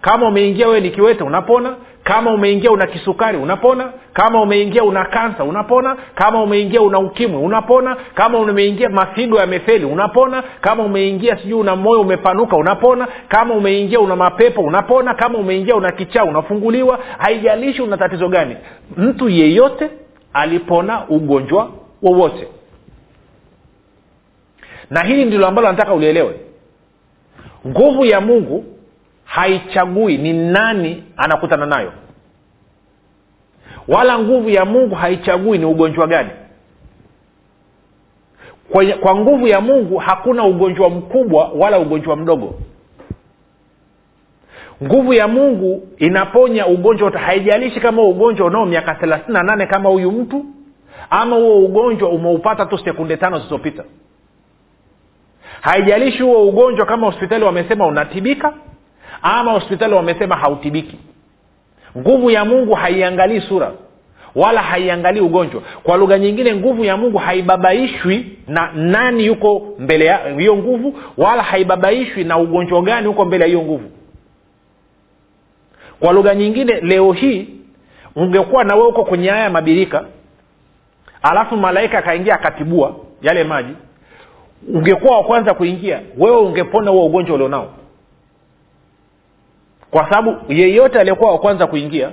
kama 0.04 0.28
umeingia 0.28 0.68
wewe 0.68 0.82
ni 0.82 0.90
kiwete 0.92 1.24
unapona. 1.24 1.76
Kama 2.04 2.32
umeingia 2.34 2.72
una 2.72 2.88
kisukari 2.88 3.38
unapona. 3.38 3.94
Kama 4.14 4.42
umeingia 4.42 4.84
una 4.84 5.06
kansa 5.06 5.44
unapona. 5.44 5.98
Kama 6.16 6.44
umeingia 6.44 6.82
una 6.82 7.00
ukimwi 7.00 7.38
unapona. 7.44 7.98
Kama 8.16 8.40
umeingia 8.40 8.90
mafigo 8.90 9.38
yamefeli 9.40 9.86
unapona. 9.86 10.44
Kama 10.62 10.84
umeingia 10.84 11.38
sijui 11.38 11.54
una 11.60 11.76
moyo 11.76 12.02
umepanuka 12.02 12.56
unapona. 12.56 13.08
Kama 13.28 13.54
umeingia 13.54 14.00
una 14.00 14.16
mapepo 14.16 14.62
unapona. 14.62 15.14
Kama 15.14 15.38
umeingia 15.40 15.76
una 15.76 15.92
kichaa 15.92 16.24
unafunguliwa. 16.24 17.00
Haijalishi 17.18 17.82
una 17.82 17.98
tatizo 17.98 18.30
gani. 18.30 18.56
Mtu 18.98 19.30
yeyote 19.30 19.90
alipona 20.34 21.08
ugonjwa 21.10 21.72
wowote. 22.02 22.48
Na 24.90 25.04
hili 25.04 25.26
ndilo 25.26 25.48
ambalo 25.48 25.68
nataka 25.68 25.94
ulielewe. 25.94 26.40
Nguvu 27.68 28.06
ya 28.06 28.22
mungu 28.22 28.66
haichagui 29.34 30.18
ni 30.18 30.34
nani 30.34 31.04
anakutana 31.18 31.66
nayo. 31.66 31.94
Wala 33.88 34.20
nguvu 34.20 34.50
ya 34.50 34.66
mungu 34.66 34.96
haichagui 34.96 35.58
ni 35.58 35.66
ugonjwa 35.66 36.08
gani. 36.08 36.30
Kwa, 38.72 38.86
kwa 38.86 39.16
nguvu 39.16 39.48
ya 39.48 39.62
mungu 39.62 39.98
hakuna 39.98 40.44
ugonjwa 40.44 40.90
mkubwa 40.90 41.48
wala 41.56 41.80
ugonjwa 41.80 42.16
mdogo. 42.16 42.60
Nguvu 44.84 45.14
ya 45.14 45.28
mungu 45.28 45.88
inaponya 45.98 46.68
ugonjwa 46.68 47.12
haijalishi 47.12 47.80
kama 47.80 48.02
ugonjwa 48.02 48.48
unao 48.48 48.66
miaka 48.66 48.96
thelathini 48.96 49.34
na 49.34 49.44
nane 49.44 49.66
kama 49.66 49.90
huyu 49.90 50.12
mtu 50.12 50.46
ama 51.10 51.36
huo 51.36 51.66
ugonjwa 51.66 52.10
umeupata 52.10 52.66
tu 52.66 52.78
sekunde 52.78 53.18
tano 53.18 53.38
zilizopita. 53.38 53.84
Haijalishi 55.62 56.24
huo 56.24 56.48
ugonjwa 56.48 56.86
kama 56.86 57.08
hospitali 57.08 57.44
wamesema 57.46 57.88
unatibika 57.88 58.54
ama 59.22 59.52
hospitali 59.52 59.94
wamesema 59.94 60.36
hautibiki. 60.36 60.98
Nguvu 61.98 62.32
ya 62.32 62.46
mungu 62.46 62.74
haiangalii 62.74 63.42
sura 63.42 63.72
wala 64.36 64.62
haiangalii 64.62 65.20
ugonjwa. 65.20 65.62
Kwa 65.84 65.98
lugha 65.98 66.20
nyingine 66.20 66.56
nguvu 66.56 66.84
ya 66.86 66.98
mungu 66.98 67.18
haibabaishwi 67.18 68.38
na 68.48 68.72
nani 68.74 69.26
yuko 69.26 69.68
mbele 69.80 70.06
ya 70.06 70.30
hiyo 70.38 70.56
nguvu 70.58 70.96
wala 71.18 71.44
haibabaishwi 71.44 72.24
na 72.24 72.38
ugonjwa 72.38 72.82
gani 72.82 73.08
huko 73.08 73.26
mbele 73.26 73.44
ya 73.44 73.48
hiyo 73.48 73.62
nguvu. 73.62 73.90
Kwa 76.00 76.14
lugha 76.14 76.36
nyingine 76.36 76.74
leo 76.82 77.12
hii 77.12 77.48
ungekuwa 78.16 78.64
na 78.64 78.76
wewe 78.76 78.88
huko 78.88 79.04
kwenye 79.06 79.30
haya 79.30 79.50
mabirika 79.50 80.06
alafu 81.22 81.58
malaika 81.58 81.98
akaingia 81.98 82.36
akatibua 82.36 82.96
yale 83.22 83.44
maji 83.44 83.74
ungekuwa 84.74 85.18
wa 85.18 85.24
kwanza 85.24 85.54
kuingia 85.54 86.02
wewe 86.18 86.38
ungepona 86.38 86.92
huo 86.92 87.06
ugonjwa 87.06 87.36
ulionao 87.36 87.70
kwa 89.94 90.10
sababu 90.10 90.54
yeyote 90.54 91.00
aliyekuwa 91.00 91.32
wa 91.32 91.38
kwanza 91.40 91.68
kuingia 91.68 92.12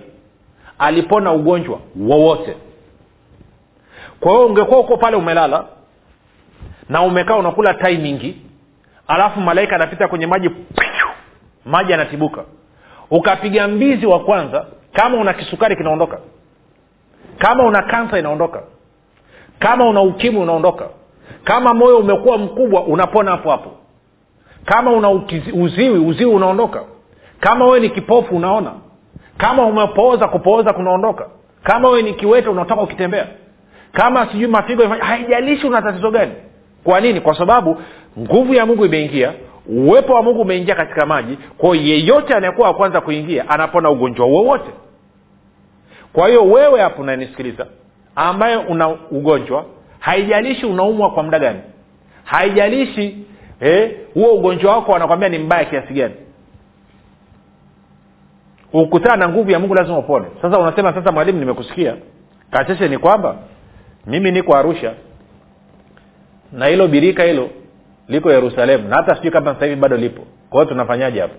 alipona 0.79 1.33
ugonjwa 1.33 1.79
wowote. 2.01 2.57
Kwa 4.21 4.33
hiyo 4.33 4.47
ungekuwa 4.47 4.81
uko 4.81 4.97
pale 4.97 5.17
umelala 5.17 5.65
na 6.89 7.03
umekaa 7.03 7.37
unakula 7.37 7.75
timing 7.75 8.35
alafu 9.09 9.41
malaika 9.41 9.77
anapita 9.77 10.09
kwenye 10.09 10.27
maji 10.27 10.51
maji 11.65 11.93
yanatibuka. 11.93 12.45
Ukapiga 13.11 13.69
mbizi 13.69 14.07
wa 14.07 14.21
kwanza 14.21 14.67
kama 14.93 15.19
una 15.19 15.33
kisukari 15.33 15.77
kinaondoka. 15.77 16.19
Kama 17.39 17.65
una 17.65 17.83
kansa 17.83 18.19
inaondoka. 18.19 18.63
Kama 19.59 19.89
una 19.89 20.03
ukimwi 20.03 20.43
unaondoka. 20.43 20.89
Kama 21.45 21.75
moyo 21.75 21.99
umekuwa 21.99 22.39
mkubwa 22.39 22.83
unapona 22.85 23.31
hapo 23.31 23.51
hapo. 23.51 23.71
Kama 24.65 24.91
una 24.93 25.11
uziwi 25.53 25.99
uziwi 25.99 26.35
unaondoka 26.35 26.83
kama 27.41 27.65
wewe 27.65 27.81
ni 27.81 27.91
kipofu 27.91 28.37
unaona. 28.37 28.73
Kama 29.39 29.67
umepooza 29.67 30.29
kupooza 30.29 30.73
kunaondoka. 30.73 31.27
Kama 31.63 31.89
wewe 31.89 32.03
ni 32.03 32.15
kiwete 32.15 32.49
unatoka 32.49 32.83
ukitembea 32.83 33.27
kama 33.93 34.27
sijui 34.27 34.47
mafigo 34.47 34.89
haijalishi 34.89 35.67
una 35.67 35.83
tatizo 35.83 36.11
gani. 36.11 36.33
Kwa 36.85 37.01
nini? 37.01 37.21
Kwa 37.21 37.39
sababu 37.39 37.77
nguvu 38.19 38.55
ya 38.55 38.67
mungu 38.67 38.85
imeingia 38.87 39.33
uwepo 39.67 40.13
wa 40.15 40.23
mungu 40.23 40.41
umeingia 40.41 40.75
katika 40.75 41.07
maji. 41.07 41.39
Kwao 41.59 41.75
yeyote 41.75 42.35
anayekuwa 42.35 42.69
wa 42.69 42.75
kwanza 42.75 43.01
kuingia 43.01 43.49
anapona 43.49 43.91
ugonjwa 43.91 44.27
wowote. 44.27 44.71
Kwa 46.13 46.29
hiyo 46.29 46.45
wewe 46.45 46.81
hapo 46.81 47.03
unanisikiliza 47.03 47.67
ambaye 48.17 48.57
una 48.57 48.89
ugonjwa 48.89 49.65
haijalishi 49.99 50.67
unaumwa 50.67 51.11
kwa 51.11 51.23
muda 51.23 51.39
gani. 51.39 51.61
Haijalishi 52.25 53.19
eh, 53.61 53.91
huo 54.15 54.33
ugonjwa 54.35 54.75
wako 54.77 54.93
wanakwambia 54.93 55.29
ni 55.29 55.39
mbaya 55.39 55.65
kiasi 55.65 55.95
gani 55.95 56.15
ukutana 58.73 59.17
na 59.17 59.29
nguvu 59.29 59.51
ya 59.51 59.59
mungu 59.59 59.75
lazima 59.75 59.99
upone. 59.99 60.27
Sasa 60.43 60.59
unasema 60.59 60.93
sasa 60.95 61.13
mwalimu 61.13 61.39
nimekusikia. 61.39 61.97
Kacheshe 62.51 62.89
ni 62.89 62.99
kwamba 62.99 63.37
mimi 64.07 64.31
niko 64.31 64.57
arusha 64.57 64.93
na 66.53 66.67
hilo 66.67 66.89
birika 66.89 67.23
hilo 67.23 67.51
liko 68.09 68.33
yerusalemu 68.33 68.89
na 68.89 68.97
hata 68.97 69.15
sijui 69.17 69.31
kama 69.31 69.55
sasa 69.55 69.67
hivi 69.67 69.81
bado 69.81 69.97
lipo. 69.97 70.23
Kwa 70.51 70.61
hiyo 70.61 70.73
tunafanyaje 70.73 71.21
hapo? 71.21 71.35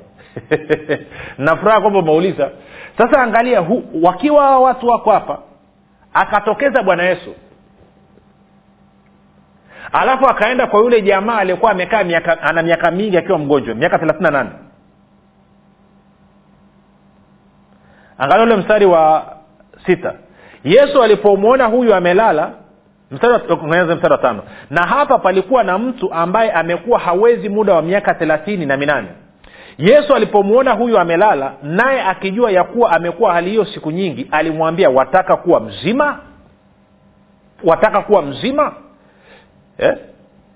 Nafuraha 1.38 1.82
kwamba 1.82 2.00
umeuliza. 2.00 2.50
Sasa 2.98 3.22
angalia 3.22 3.60
hu, 3.60 3.84
wakiwa 4.02 4.60
watu 4.60 4.88
wako 4.88 5.12
hapa 5.12 5.40
akatokeza 6.14 6.84
bwana 6.84 7.04
yesu. 7.04 7.36
Alafu 9.92 10.28
akaenda 10.30 10.68
kwa 10.68 10.80
yule 10.80 11.02
jamaa 11.02 11.38
aliyekuwa 11.38 11.72
amekaa 11.72 12.38
ana 12.42 12.64
miaka 12.64 12.92
mingi 12.92 13.18
akiwa 13.18 13.38
mgonjwa 13.38 13.76
miaka 13.76 14.00
thelathini 14.00 14.24
na 14.24 14.32
nane 14.32 14.50
angalia 18.22 18.44
ule 18.44 18.56
mstari 18.56 18.86
wa 18.86 19.26
sita. 19.86 20.14
Yesu 20.64 21.04
alipomwona 21.04 21.66
huyu 21.66 21.96
amelala 21.96 22.52
mstari 23.12 23.34
mstari 23.96 24.12
wa 24.12 24.18
tano. 24.18 24.44
Na 24.70 24.86
hapa 24.86 25.18
palikuwa 25.18 25.64
na 25.64 25.78
mtu 25.78 26.14
ambaye 26.14 26.52
amekuwa 26.52 27.00
hawezi 27.00 27.50
muda 27.50 27.74
wa 27.74 27.82
miaka 27.82 28.14
thelathini 28.14 28.66
na 28.66 28.78
minane. 28.78 29.08
Yesu 29.78 30.16
alipomwona 30.16 30.72
huyu 30.72 31.00
amelala 31.00 31.54
naye 31.64 32.02
akijua 32.02 32.52
ya 32.52 32.64
kuwa 32.64 32.92
amekuwa 32.92 33.34
hali 33.34 33.50
hiyo 33.50 33.66
siku 33.66 33.92
nyingi 33.92 34.28
alimwambia 34.32 34.90
wataka 34.90 35.36
kuwa 35.36 35.60
mzima? 35.60 36.20
Wataka 37.64 38.02
kuwa 38.02 38.22
mzima? 38.22 38.74
Eh? 39.78 39.94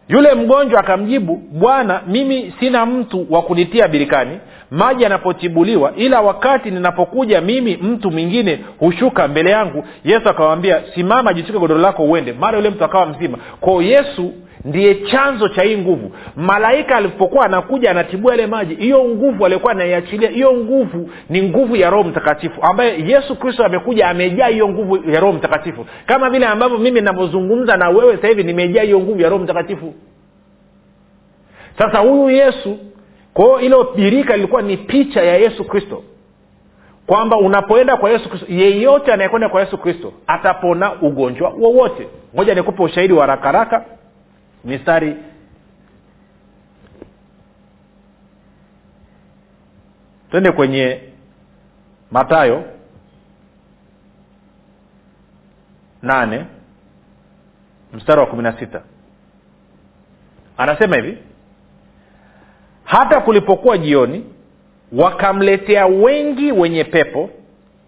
yule 0.08 0.34
mgonjwa 0.34 0.80
akamjibu 0.80 1.36
bwana 1.51 2.01
mimi 2.08 2.54
sina 2.60 2.86
mtu 2.86 3.28
wa 3.30 3.41
kunitia 3.41 3.88
birikani 3.88 4.39
maji 4.71 5.04
yanapotibuliwa 5.04 5.93
ila 5.95 6.21
wakati 6.21 6.71
ninapokuja 6.71 7.41
mimi 7.41 7.78
mtu 7.78 8.12
mwingine 8.12 8.60
hushuka 8.80 9.28
mbele 9.28 9.49
yangu. 9.51 9.84
Yesu 10.04 10.30
akawambia 10.30 10.82
simama 10.95 11.34
jitike 11.34 11.60
godoro 11.60 11.80
lako 11.82 12.04
uende. 12.04 12.34
Mara 12.34 12.58
yule 12.58 12.69
mtu 12.69 12.84
akawa 12.84 13.06
mzima. 13.06 13.38
Kwao 13.60 13.82
yesu 13.82 14.34
ndiye 14.65 14.95
chanzo 14.95 15.49
cha 15.49 15.62
hii 15.62 15.78
nguvu. 15.78 16.12
Malaika 16.36 16.95
alipokuwa 16.95 17.45
anakuja 17.45 17.91
anatibua 17.91 18.32
yale 18.32 18.47
maji 18.47 18.75
hiyo 18.75 19.04
nguvu 19.04 19.45
aliokuwa 19.45 19.71
anaiachilia 19.71 20.30
hiyo 20.30 20.54
nguvu 20.54 21.10
ni 21.30 21.41
nguvu 21.43 21.75
ya 21.75 21.89
roho 21.89 22.04
mtakatifu 22.10 22.62
ambaye 22.62 23.04
yesu 23.08 23.36
kristo 23.36 23.65
amekuja 23.65 24.08
amejaa 24.10 24.47
hiyo 24.47 24.69
nguvu 24.69 25.12
ya 25.12 25.19
roho 25.19 25.34
mtakatifu. 25.34 25.86
Kama 26.06 26.30
vile 26.30 26.45
ambavyo 26.45 26.78
mimi 26.78 27.01
navyozungumza 27.01 27.78
na 27.78 27.89
wewe 27.89 28.15
sasa 28.15 28.28
hivi 28.28 28.43
nimejaa 28.43 28.82
hiyo 28.82 28.99
nguvu 28.99 29.21
ya 29.21 29.30
roho 29.30 29.43
mtakatifu. 29.43 29.93
Sasa 31.78 31.99
huyu 31.99 32.30
yesu 32.30 32.78
kwa 33.36 33.62
ilo 33.62 33.84
birika 33.84 34.36
lilikuwa 34.36 34.62
ni 34.62 34.78
picha 34.78 35.24
ya 35.24 35.38
yesu 35.38 35.65
kristo. 35.65 36.04
Kwamba 37.08 37.38
unapoenda 37.38 37.98
kwa 37.98 38.10
yesu 38.10 38.30
kristo 38.30 38.45
yeyote 38.50 39.13
anayekwenda 39.13 39.50
kwa 39.50 39.62
yesu 39.62 39.78
kristo 39.78 40.13
atapona 40.28 41.02
ugonjwa 41.02 41.50
wowote. 41.50 42.08
Moja 42.34 42.56
nikupe 42.56 42.84
ushahidi 42.84 43.13
wa 43.13 43.26
rakaraka 43.26 43.86
mistari. 44.63 45.15
Twende 50.32 50.52
kwenye 50.52 51.02
matayo 52.12 52.63
nane 56.02 56.45
mstari 57.93 58.19
wa 58.19 58.26
kumi 58.28 58.43
na 58.43 58.60
sita. 58.60 58.82
Anasema 60.58 60.95
hivi 60.95 61.17
hata 62.97 63.21
kulipokuwa 63.21 63.77
jioni 63.77 64.23
wakamletea 64.97 65.86
wengi 65.86 66.51
wenye 66.51 66.84
pepo 66.84 67.29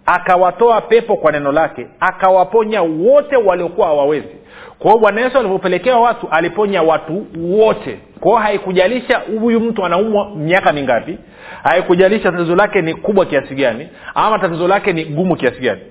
akawatoa 0.05 0.81
pepo 0.81 1.17
kwa 1.17 1.31
neno 1.31 1.51
lake 1.51 1.87
akawaponya 1.99 2.81
wote 2.81 3.35
waliokuwa 3.35 3.87
hawawezi. 3.87 4.35
Kwa 4.79 4.91
hiyo 4.91 5.01
bwana 5.01 5.21
yesu 5.21 5.37
alivyopelekea 5.37 5.97
watu 5.97 6.27
aliponya 6.31 6.83
watu 6.83 7.25
wote. 7.39 7.99
Kwa 8.19 8.29
hiyo 8.31 8.41
haikujalisha 8.43 9.21
huyu 9.39 9.59
mtu 9.59 9.85
anaumwa 9.85 10.29
miaka 10.35 10.73
mingapi 10.73 11.17
haikujalisha 11.63 12.31
tatizo 12.31 12.55
lake 12.55 12.81
ni 12.81 12.93
kubwa 12.95 13.25
kiasi 13.25 13.55
gani 13.55 13.89
ama 14.15 14.39
tatizo 14.39 14.67
lake 14.67 14.93
ni 14.93 15.05
gumu 15.05 15.35
kiasi 15.35 15.59
gani. 15.59 15.81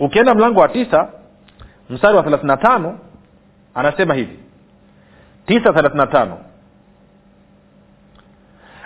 Ukienda 0.00 0.34
mlango 0.34 0.60
wa 0.60 0.68
tisa 0.68 1.08
mstari 1.90 2.16
wa 2.16 2.22
thelathina 2.22 2.56
na 2.56 2.62
tano 2.62 2.98
anasema 3.74 4.14
hivi. 4.14 4.36
Tisa 5.46 5.72
thelathina 5.72 6.04
na 6.04 6.06
tano 6.06 6.38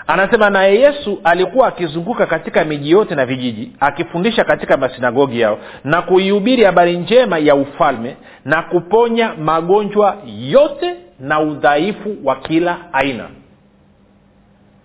anasema 0.07 0.51
naye 0.51 0.81
yesu 0.81 1.21
alikuwa 1.25 1.69
akizunguka 1.69 2.27
katika 2.27 2.65
miji 2.65 2.91
yote 2.91 3.15
na 3.15 3.27
vijiji 3.27 3.73
akifundisha 3.81 4.45
katika 4.45 4.77
masinagogi 4.77 5.41
yao 5.41 5.59
na 5.85 6.03
kuihubiri 6.03 6.65
habari 6.65 6.99
njema 6.99 7.39
ya 7.39 7.55
ufalme 7.55 8.17
na 8.45 8.63
kuponya 8.63 9.35
magonjwa 9.35 10.17
yote 10.41 10.95
na 11.21 11.41
udhaifu 11.41 12.17
wa 12.25 12.37
kila 12.37 12.79
aina. 12.93 13.29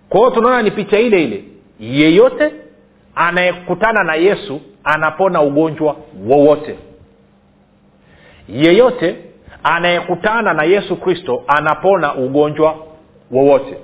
Kwa 0.08 0.20
hiyo 0.20 0.30
tunaona 0.30 0.62
ni 0.62 0.70
picha 0.70 0.98
ile 0.98 1.24
ile. 1.24 1.44
Yeyote 1.80 2.52
anayekutana 3.14 4.04
na 4.04 4.14
yesu 4.14 4.60
anapona 4.84 5.42
ugonjwa 5.42 5.96
wowote. 6.26 6.76
Yeyote 8.48 9.16
anayekutana 9.62 10.54
na 10.54 10.62
yesu 10.62 10.96
kristo 10.96 11.44
anapona 11.46 12.14
ugonjwa 12.14 12.76
wowote 13.30 13.76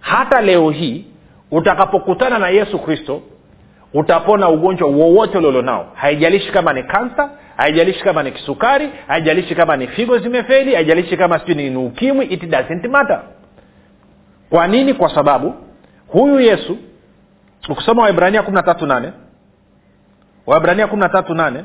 hata 0.00 0.40
leo 0.40 0.70
hii 0.70 1.04
utakapokutana 1.50 2.38
na 2.38 2.48
yesu 2.48 2.78
kristo 2.78 3.22
utapona 3.94 4.48
ugonjwa 4.48 4.88
wowote 4.88 5.38
ulionao 5.38 5.92
haijalishi 5.94 6.52
kama 6.52 6.72
ni 6.72 6.82
kansa 6.82 7.30
haijalishi 7.56 8.04
kama 8.04 8.22
ni 8.22 8.32
kisukari 8.32 8.90
haijalishi 9.06 9.54
kama 9.54 9.76
ni 9.76 9.86
figo 9.88 10.18
zimefeli 10.18 10.74
haijalishi 10.74 11.16
kama 11.16 11.38
sijui 11.38 11.70
ni, 11.70 11.76
ukimwi 11.76 12.26
it 12.26 12.42
doesn't 12.42 12.88
matter. 12.88 13.22
Kwa 14.50 14.66
nini? 14.66 14.94
Kwa 14.94 15.14
sababu 15.14 15.54
huyu 16.08 16.40
yesu 16.40 16.78
ukisoma 17.68 18.02
waibrania 18.02 18.42
kumi 18.42 18.54
na 18.54 18.62
tatu 18.62 18.86
nane 18.86 19.12
waibrania 20.46 20.86
kumi 20.86 21.00
na 21.00 21.08
tatu 21.08 21.34
nane 21.34 21.64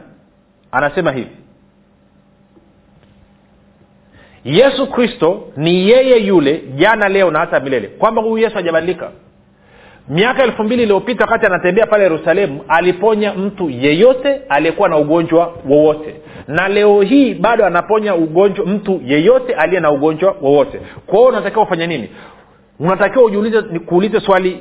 anasema 0.71 1.11
hivi 1.11 1.31
yesu 4.45 4.87
kristo 4.87 5.43
ni 5.57 5.89
yeye 5.89 6.17
yule 6.17 6.63
jana 6.75 7.09
leo 7.09 7.31
na 7.31 7.39
hata 7.39 7.59
milele. 7.59 7.87
Kwamba 7.87 8.21
huyu 8.21 8.37
yesu 8.37 8.55
hajabadilika. 8.55 9.11
Miaka 10.09 10.43
elfu 10.43 10.63
mbili 10.63 10.83
iliyopita 10.83 11.23
wakati 11.23 11.45
anatembea 11.45 11.87
pale 11.87 12.03
yerusalemu 12.03 12.61
aliponya 12.67 13.33
mtu 13.33 13.69
yeyote 13.69 14.41
aliyekuwa 14.49 14.89
na 14.89 14.97
ugonjwa 14.97 15.53
wowote. 15.69 16.15
Na 16.47 16.67
leo 16.67 17.01
hii 17.01 17.33
bado 17.33 17.65
anaponya 17.65 18.15
ugonjwa 18.15 18.65
mtu 18.65 19.01
yeyote 19.05 19.53
aliye 19.55 19.81
na 19.81 19.91
ugonjwa 19.91 20.35
wowote. 20.41 20.79
Kwa 21.05 21.17
hiyo 21.19 21.29
unatakiwa 21.29 21.63
ufanye 21.63 21.87
nini? 21.87 22.09
Unatakiwa 22.79 23.23
ujiulize 23.25 23.61
kuulize 23.61 24.19
swali 24.19 24.59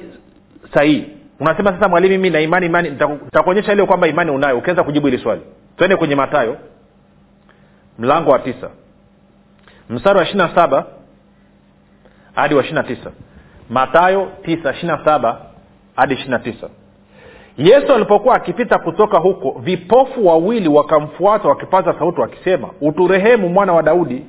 sahihi. 0.74 1.04
Unasema 1.40 1.72
sasa 1.72 1.88
mwalimu 1.88 2.12
mimi 2.12 2.30
na 2.30 2.40
imani 2.40 2.66
imani 2.66 2.90
nitakuonyesha 2.90 3.72
ile 3.72 3.86
kwamba 3.86 4.08
imani 4.08 4.30
unayo. 4.30 4.58
Ukiweza 4.58 4.82
kujibu 4.82 5.06
hili 5.06 5.18
swali. 5.22 5.40
Twende 5.76 5.96
kwenye 5.96 6.14
matayo 6.14 6.56
mlango 7.98 8.30
wa 8.30 8.38
tisa 8.38 8.70
mstari 9.90 10.18
wa 10.18 10.24
ishirina 10.24 10.50
saba 10.54 10.86
hadi 12.34 12.54
wa 12.54 12.60
ishirina 12.60 12.82
tisa. 12.82 13.10
Matayo 13.70 14.28
tisa 14.44 14.70
ishirina 14.72 15.04
saba 15.04 15.40
hadi 15.96 16.14
ishirina 16.14 16.38
tisa. 16.38 16.68
Yesu 17.58 17.94
alipokuwa 17.94 18.34
akipita 18.36 18.78
kutoka 18.78 19.18
huko 19.18 19.60
vipofu 19.60 20.26
wawili 20.26 20.68
wakamfuata 20.68 21.48
wakipaza 21.48 21.94
sauti 21.98 22.20
wakisema 22.20 22.68
uturehemu 22.80 23.48
mwana 23.48 23.72
wa 23.72 23.82
daudi. 23.82 24.26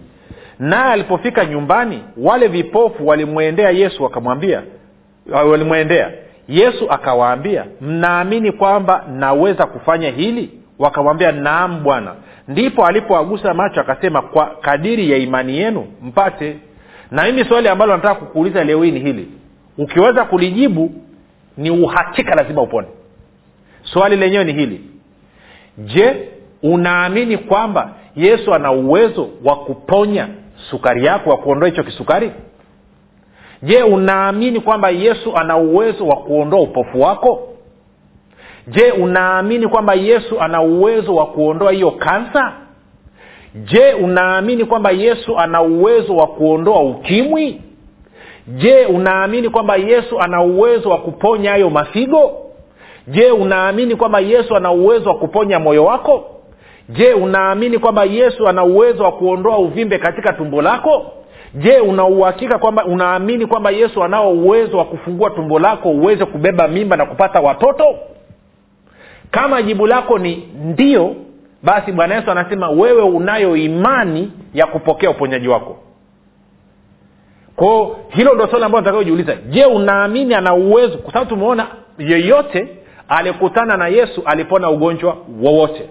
Naye 0.59 0.93
alipofika 0.93 1.45
nyumbani 1.45 2.03
wale 2.17 2.47
vipofu 2.47 3.07
walimwendea 3.07 3.69
yesu 3.69 4.03
wakamwambia 4.03 4.63
walimwendea. 5.31 6.11
Yesu 6.47 6.91
akawaambia 6.91 7.65
mnaamini 7.81 8.51
kwamba 8.51 9.03
naweza 9.11 9.65
kufanya 9.65 10.09
hili? 10.11 10.59
Wakamwambia 10.79 11.31
naam 11.31 11.83
bwana 11.83 12.15
ndipo 12.47 12.85
alipoagusa 12.85 13.53
macho 13.53 13.81
akasema 13.81 14.21
kwa 14.21 14.45
kadiri 14.45 15.11
ya 15.11 15.17
imani 15.17 15.57
yenu 15.57 15.87
mpate. 16.01 16.57
Na 17.11 17.23
mimi 17.23 17.45
swali 17.45 17.67
ambalo 17.67 17.95
nataka 17.95 18.15
kukuuliza 18.15 18.63
leo 18.63 18.83
hii 18.83 18.91
ni 18.91 18.99
hili. 18.99 19.27
Ukiweza 19.77 20.25
kulijibu 20.25 20.91
ni 21.57 21.71
uhakika 21.71 22.35
lazima 22.35 22.61
upone. 22.61 22.87
Swali 23.83 24.15
lenyewe 24.15 24.43
ni 24.43 24.53
hili. 24.53 24.81
Je 25.77 26.29
unaamini 26.63 27.37
kwamba 27.37 27.93
yesu 28.15 28.53
ana 28.53 28.71
uwezo 28.71 29.29
wa 29.43 29.55
kuponya 29.55 30.27
sukari 30.69 31.05
yako 31.05 31.29
wa 31.29 31.37
kuondoa 31.37 31.69
hicho 31.69 31.83
kisukari? 31.83 32.31
Je 33.63 33.83
unaamini 33.83 34.59
kwamba 34.59 34.89
yesu 34.89 35.37
ana 35.37 35.57
uwezo 35.57 36.07
wa 36.07 36.15
kuondoa 36.15 36.61
upofu 36.61 37.01
wako 37.01 37.47
je 38.67 38.91
unaamini 38.91 39.67
kwamba 39.67 39.93
yesu 39.93 40.39
ana 40.41 40.61
uwezo 40.61 41.15
wa 41.15 41.25
kuondoa 41.25 41.71
hiyo 41.71 41.91
kansa? 41.91 42.53
Je 43.55 43.93
unaamini 43.93 44.65
kwamba 44.65 44.91
yesu 44.91 45.37
ana 45.39 45.61
uwezo 45.61 46.15
wa 46.15 46.27
kuondoa 46.27 46.79
ukimwi? 46.83 47.61
Je 48.47 48.85
unaamini 48.85 49.49
kwamba 49.49 49.75
yesu 49.75 50.19
ana 50.19 50.41
uwezo 50.41 50.89
wa 50.89 50.97
kuponya 50.97 51.51
hayo 51.51 51.69
mafigo? 51.69 52.31
Je 53.07 53.31
unaamini 53.31 53.95
kwamba 53.95 54.19
yesu 54.19 54.55
ana 54.55 54.71
uwezo 54.71 55.09
wa 55.09 55.15
kuponya 55.15 55.59
moyo 55.59 55.85
wako? 55.85 56.23
Je 56.89 57.13
unaamini 57.13 57.77
kwamba 57.79 58.03
yesu 58.03 58.47
ana 58.47 58.63
uwezo 58.63 59.03
wa 59.03 59.11
kuondoa 59.11 59.57
uvimbe 59.57 59.97
katika 59.97 60.33
tumbo 60.33 60.61
lako? 60.61 61.05
Je 61.53 61.79
unauhakika 61.79 62.57
kwamba 62.57 62.85
unaamini 62.85 63.45
kwamba 63.45 63.71
yesu 63.71 64.03
anao 64.03 64.31
uwezo 64.31 64.77
wa 64.77 64.85
kufungua 64.85 65.29
tumbo 65.29 65.59
lako 65.59 65.89
uweze 65.89 66.25
kubeba 66.25 66.67
mimba 66.67 66.95
na 66.97 67.05
kupata 67.05 67.39
watoto 67.41 67.83
kama 69.35 69.61
jibu 69.61 69.87
lako 69.87 70.19
ni 70.19 70.49
ndio 70.63 71.15
basi 71.63 71.91
bwana 71.91 72.15
yesu 72.15 72.31
anasema 72.31 72.69
wewe 72.69 73.01
unayo 73.01 73.55
imani 73.55 74.31
ya 74.53 74.67
kupokea 74.67 75.09
uponyaji 75.09 75.47
wako. 75.47 75.77
Kwao 77.55 77.95
hilo 78.09 78.33
ndo 78.35 78.47
swali 78.47 78.65
ambalo 78.65 78.81
nataka 78.81 78.97
ujiuliza 78.97 79.35
je 79.49 79.65
unaamini 79.65 80.33
ana 80.33 80.53
uwezo? 80.53 80.97
Kwa 80.97 81.13
sababu 81.13 81.29
tumeona 81.29 81.67
yeyote 81.99 82.67
alikutana 83.09 83.77
na 83.77 83.87
yesu 83.87 84.21
alipona 84.25 84.69
ugonjwa 84.69 85.17
wowote. 85.41 85.89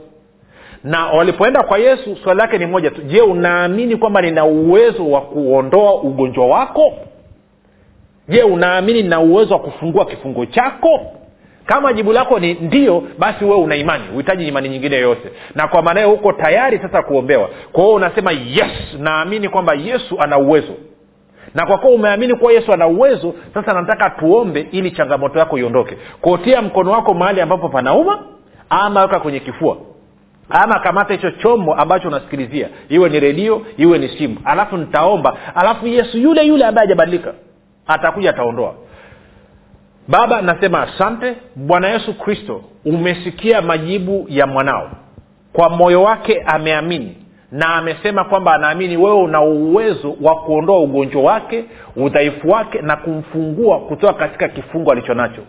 Na 0.85 1.07
walipoenda 1.07 1.63
kwa 1.63 1.79
yesu 1.79 2.17
swali 2.25 2.39
lake 2.39 2.59
ni 2.59 2.67
moja 2.67 2.91
tu. 2.91 3.03
Je 3.03 3.21
unaamini 3.21 3.97
kwamba 3.97 4.23
nina 4.23 4.45
uwezo 4.45 5.11
wa 5.11 5.21
kuondoa 5.21 5.95
ugonjwa 6.03 6.47
wako? 6.47 6.93
Je 8.29 8.43
unaamini 8.43 9.03
nina 9.03 9.21
uwezo 9.21 9.55
wa 9.55 9.61
kufungua 9.61 10.05
kifungo 10.07 10.47
chako 10.47 11.01
kama 11.67 11.93
jibu 11.93 12.13
lako 12.13 12.39
ni 12.39 12.55
ndio 12.55 13.03
basi 13.19 13.45
wewe 13.45 13.57
una 13.57 13.77
imani. 13.77 14.05
Uhitaji 14.15 14.49
imani 14.49 14.69
nyingine 14.69 14.97
yoyote. 14.97 15.31
Na 15.55 15.69
kwa 15.69 15.83
maana 15.83 16.05
huko 16.05 16.33
tayari 16.33 16.79
sasa 16.79 17.03
kuombewa. 17.03 17.49
Kwa 17.73 17.83
hiyo 17.85 17.95
unasema 17.97 18.33
yes. 18.33 18.73
Naamini 18.99 19.49
kwamba 19.49 19.75
yesu 19.75 20.21
ana 20.21 20.39
uwezo. 20.39 20.73
Na 21.55 21.67
kwa 21.67 21.79
kuwa 21.79 21.93
umeamini 21.93 22.35
kuwa 22.35 22.53
yesu 22.53 22.73
ana 22.73 22.87
uwezo 22.87 23.35
sasa 23.55 23.73
nataka 23.73 24.11
tuombe 24.11 24.67
ili 24.73 24.91
changamoto 24.91 25.39
yako 25.39 25.59
iondoke. 25.59 25.97
Kotia 26.21 26.63
mkono 26.63 26.91
wako 26.91 27.15
mahali 27.15 27.41
ambapo 27.41 27.69
panauma 27.69 28.19
ama 28.71 29.03
weka 29.03 29.21
kwenye 29.21 29.41
kifua. 29.41 29.77
Ama 30.51 30.79
kamata 30.79 31.13
hicho 31.15 31.31
chombo 31.31 31.75
ambacho 31.75 32.09
unasikilizia. 32.09 32.69
Iwe 32.89 33.09
ni 33.09 33.21
redio 33.21 33.63
iwe 33.77 33.99
ni 33.99 34.09
simu. 34.09 34.37
Alafu 34.45 34.77
nitaomba. 34.77 35.37
Alafu 35.55 35.87
yesu 35.87 36.19
yule 36.19 36.43
yule 36.47 36.65
ambaye 36.65 36.87
hajabadilika 36.87 37.33
atakuja 37.87 38.31
ataondoa 38.31 38.75
baba 40.09 40.43
nasema 40.43 40.83
asante 40.83 41.35
bwana 41.57 41.89
yesu 41.89 42.15
kristo 42.19 42.63
umesikia 42.85 43.63
majibu 43.63 44.27
ya 44.29 44.47
mwanao. 44.47 44.91
Kwa 45.53 45.69
moyo 45.69 46.03
wake 46.03 46.43
ameamini 46.47 47.17
na 47.53 47.75
amesema 47.75 48.25
kwamba 48.25 48.55
anaamini 48.55 48.97
wewe 48.97 49.17
una 49.23 49.41
uwezo 49.41 50.17
wa 50.23 50.35
kuondoa 50.37 50.79
ugonjwa 50.81 51.23
wake 51.23 51.65
udhaifu 51.97 52.51
wake 52.51 52.81
na 52.83 52.97
kumfungua 52.97 53.81
kutoka 53.81 54.13
katika 54.13 54.49
kifungo 54.49 54.93
alicho 54.93 55.15
nacho. 55.15 55.43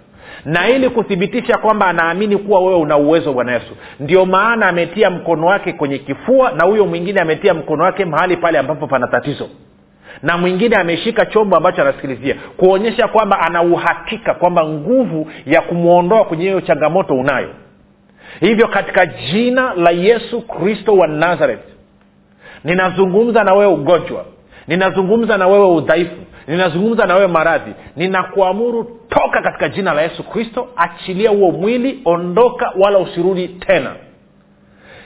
Na 0.46 0.70
ili 0.70 0.90
kuthibitisha 0.90 1.58
kwamba 1.58 1.88
anaamini 1.88 2.38
kuwa 2.38 2.60
wewe 2.60 2.76
una 2.76 2.98
uwezo 2.98 3.34
bwana 3.34 3.52
yesu. 3.54 3.76
Ndio 4.00 4.26
maana 4.26 4.68
ametia 4.68 5.10
mkono 5.10 5.48
wake 5.48 5.74
kwenye 5.74 5.98
kifua 5.98 6.52
na 6.52 6.64
huyo 6.64 6.86
mwingine 6.86 7.22
ametia 7.22 7.54
mkono 7.54 7.84
wake 7.84 8.06
mahali 8.06 8.38
pale 8.38 8.60
ambapo 8.60 8.88
pana 8.88 9.08
tatizo 9.08 9.50
na 10.24 10.38
mwingine 10.38 10.76
ameshika 10.76 11.26
chombo 11.26 11.56
ambacho 11.58 11.82
anasikilizia 11.82 12.36
kuonyesha 12.58 13.08
kwamba 13.08 13.40
ana 13.40 13.62
uhakika 13.62 14.34
kwamba 14.34 14.66
nguvu 14.66 15.32
ya 15.46 15.62
kumwondoa 15.62 16.26
kwenye 16.26 16.44
hiyo 16.44 16.62
changamoto 16.62 17.16
unayo. 17.16 17.50
Hivyo 18.40 18.68
katika 18.68 19.06
jina 19.06 19.74
la 19.74 19.90
yesu 19.92 20.42
kristo 20.42 20.94
wa 20.98 21.08
nazareth 21.08 21.64
ninazungumza 22.64 23.44
na 23.44 23.54
wewe 23.54 23.74
ugonjwa 23.74 24.26
ninazungumza 24.68 25.38
na 25.38 25.48
wewe 25.48 25.68
udhaifu 25.70 26.16
ninazungumza 26.48 27.06
na 27.06 27.16
wewe 27.16 27.28
maradhi 27.28 27.72
ninakuamuru 27.96 29.00
toka 29.10 29.42
katika 29.42 29.70
jina 29.70 29.94
la 29.94 30.02
yesu 30.02 30.24
kristo 30.24 30.68
achilia 30.76 31.30
huo 31.30 31.52
mwili 31.52 32.02
ondoka 32.06 32.72
wala 32.80 33.00
usirudi 33.00 33.48
tena. 33.48 33.92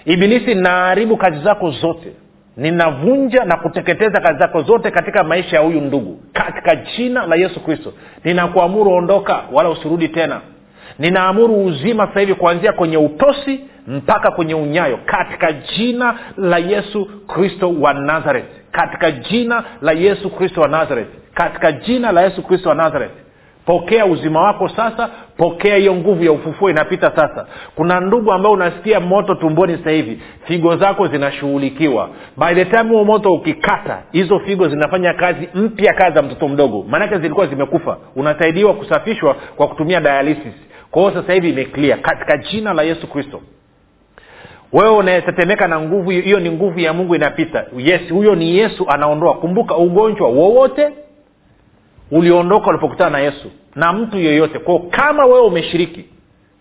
Ibilisi 0.05 0.55
naharibu 0.55 1.17
kazi 1.17 1.39
zako 1.43 1.71
zote 1.71 2.11
ninavunja 2.59 3.45
na 3.45 3.57
kuteketeza 3.57 4.21
kazi 4.21 4.39
zako 4.39 4.61
zote 4.61 4.91
katika 4.91 5.23
maisha 5.23 5.55
ya 5.55 5.61
huyu 5.61 5.81
ndugu. 5.81 6.19
Katika 6.33 6.75
jina 6.75 7.25
la 7.25 7.35
yesu 7.35 7.59
kristo. 7.63 7.93
Ninakuamuru 8.23 8.91
ondoka 8.91 9.41
wala 9.51 9.69
usirudi 9.69 10.07
tena. 10.07 10.41
Ninaamuru 10.99 11.65
uzima 11.65 12.07
sasa 12.07 12.19
hivi 12.19 12.33
kuanzia 12.33 12.73
kwenye 12.73 12.97
utosi 12.97 13.59
mpaka 13.87 14.31
kwenye 14.31 14.55
unyayo. 14.55 14.99
Katika 15.05 15.51
jina 15.51 16.15
la 16.37 16.57
yesu 16.57 17.05
kristo 17.27 17.73
wa 17.81 17.93
nazareth. 17.93 18.45
Katika 18.71 19.11
jina 19.11 19.63
la 19.81 19.91
yesu 19.91 20.29
kristo 20.29 20.61
wa 20.61 20.67
nazareth. 20.67 21.07
Katika 21.33 21.71
jina 21.71 22.11
la 22.11 22.21
yesu 22.21 22.43
kristo 22.43 22.69
wa 22.69 22.75
nazareth 22.75 23.11
pokea 23.69 24.05
uzima 24.05 24.41
wako 24.41 24.69
sasa 24.69 25.09
pokea 25.37 25.75
hiyo 25.75 25.95
nguvu 25.95 26.23
ya 26.23 26.31
ufufuo 26.31 26.69
inapita 26.69 27.11
sasa. 27.15 27.47
Kuna 27.75 27.99
ndugu 27.99 28.31
ambao 28.33 28.51
unasikia 28.51 28.99
moto 28.99 29.35
tumboni 29.35 29.77
sasa 29.77 29.89
hivi 29.91 30.19
figo 30.43 30.75
zako 30.77 31.07
zinashughulikiwa. 31.07 32.09
By 32.37 32.53
the 32.55 32.65
time 32.65 32.83
huo 32.83 33.03
moto 33.05 33.33
ukikata 33.33 34.01
hizo 34.11 34.39
figo 34.39 34.67
zinafanya 34.67 35.13
kazi 35.13 35.49
mpya 35.55 35.93
kazi 35.93 36.15
za 36.15 36.21
mtoto 36.21 36.47
mdogo. 36.47 36.85
Maanake 36.89 37.17
zilikuwa 37.17 37.47
zimekufa. 37.47 37.97
Unasaidiwa 38.15 38.73
kusafishwa 38.73 39.33
kwa 39.55 39.67
kutumia 39.67 40.01
dialysis. 40.01 40.53
Kwa 40.91 41.01
hiyo 41.01 41.21
sasa 41.21 41.33
hivi 41.33 41.49
imeklia 41.49 41.97
katika 41.97 42.37
jina 42.37 42.73
la 42.73 42.83
yesu 42.83 43.07
kristo. 43.07 43.41
Wewe 44.73 44.89
unayetetemeka 44.89 45.67
na 45.67 45.79
nguvu 45.79 46.09
hiyo 46.09 46.39
ni 46.39 46.51
nguvu 46.51 46.79
ya 46.79 46.93
mungu 46.93 47.15
inapita. 47.15 47.65
Yes 47.77 48.01
huyo 48.11 48.35
ni 48.35 48.57
yesu 48.57 48.85
anaondoa. 48.89 49.33
Kumbuka 49.33 49.75
ugonjwa 49.77 50.29
wowote 50.29 50.89
uliondoka 52.11 52.69
ulipokutana 52.69 53.09
na 53.09 53.19
yesu 53.19 53.51
na 53.75 53.93
mtu 53.93 54.17
yeyote. 54.17 54.59
Kwao 54.59 54.79
kama 54.79 55.25
wewe 55.25 55.41
umeshiriki 55.41 56.05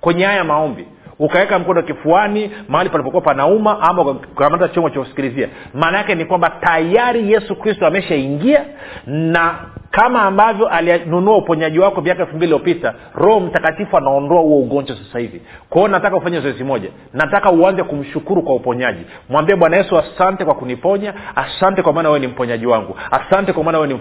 kwenye 0.00 0.24
haya 0.24 0.44
maombi 0.44 0.86
ukaweka 1.18 1.58
mkono 1.58 1.82
kifuani 1.82 2.50
mahali 2.68 2.90
palipokuwa 2.90 3.22
panauma 3.22 3.80
ama 3.80 4.02
ukakamata 4.02 4.68
chombo 4.68 4.90
cha 4.90 5.00
kusikilizia 5.00 5.48
maana 5.74 5.98
yake 5.98 6.14
ni 6.14 6.24
kwamba 6.24 6.50
tayari 6.50 7.32
yesu 7.32 7.56
kristo 7.56 7.86
ameshaingia 7.86 8.64
na 9.06 9.54
kama 9.98 10.22
ambavyo 10.22 10.68
alinunua 10.68 11.36
uponyaji 11.36 11.78
wako 11.78 12.00
miaka 12.00 12.22
elfu 12.22 12.36
mbili 12.36 12.52
iliyopita 12.52 12.94
roho 13.14 13.40
mtakatifu 13.40 13.96
anaondoa 13.96 14.40
huo 14.40 14.58
ugonjwa 14.58 14.96
sasa 14.96 15.18
hivi. 15.18 15.42
Kwa 15.70 15.78
hiyo 15.80 15.88
nataka 15.88 16.16
ufanye 16.16 16.40
zoezi 16.40 16.64
moja. 16.64 16.88
Nataka 17.14 17.50
uanze 17.50 17.82
kumshukuru 17.82 18.42
kwa 18.42 18.54
uponyaji. 18.54 19.00
Mwambie 19.28 19.56
bwana 19.56 19.76
yesu 19.76 19.98
asante 19.98 20.44
kwa 20.44 20.54
kuniponya 20.54 21.14
asante 21.36 21.82
kwa 21.82 21.92
maana 21.92 22.08
wewe 22.08 22.20
ni 22.20 22.26
mponyaji 22.26 22.66
wangu. 22.66 22.96
Asante 23.10 23.52
kwa 23.52 23.64
maana 23.64 23.78
wewe 23.78 23.94
ni 23.94 24.00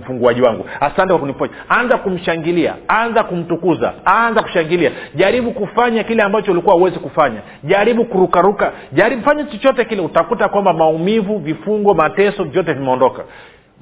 mfunguaji 0.00 0.42
wangu. 0.42 0.64
Asante 0.80 1.08
kwa 1.08 1.18
kuniponya. 1.18 1.52
Anza 1.68 1.96
kumshangilia 1.98 2.74
anza 2.88 3.24
kumtukuza 3.24 3.92
anza 4.04 4.42
kushangilia. 4.42 4.90
Jaribu 5.14 5.50
kufanya 5.52 6.04
kile 6.04 6.22
ambacho 6.22 6.52
ulikuwa 6.52 6.74
huwezi 6.74 6.98
kufanya. 6.98 7.40
Jaribu 7.64 8.04
kurukaruka. 8.04 8.72
Jaribu 8.92 9.22
fanya 9.22 9.44
chochote 9.44 9.84
kile. 9.84 10.02
Utakuta 10.02 10.48
kwamba 10.48 10.72
maumivu 10.72 11.38
vifungo 11.38 11.94
mateso 11.94 12.44
vyote 12.44 12.72
vimeondoka. 12.72 13.24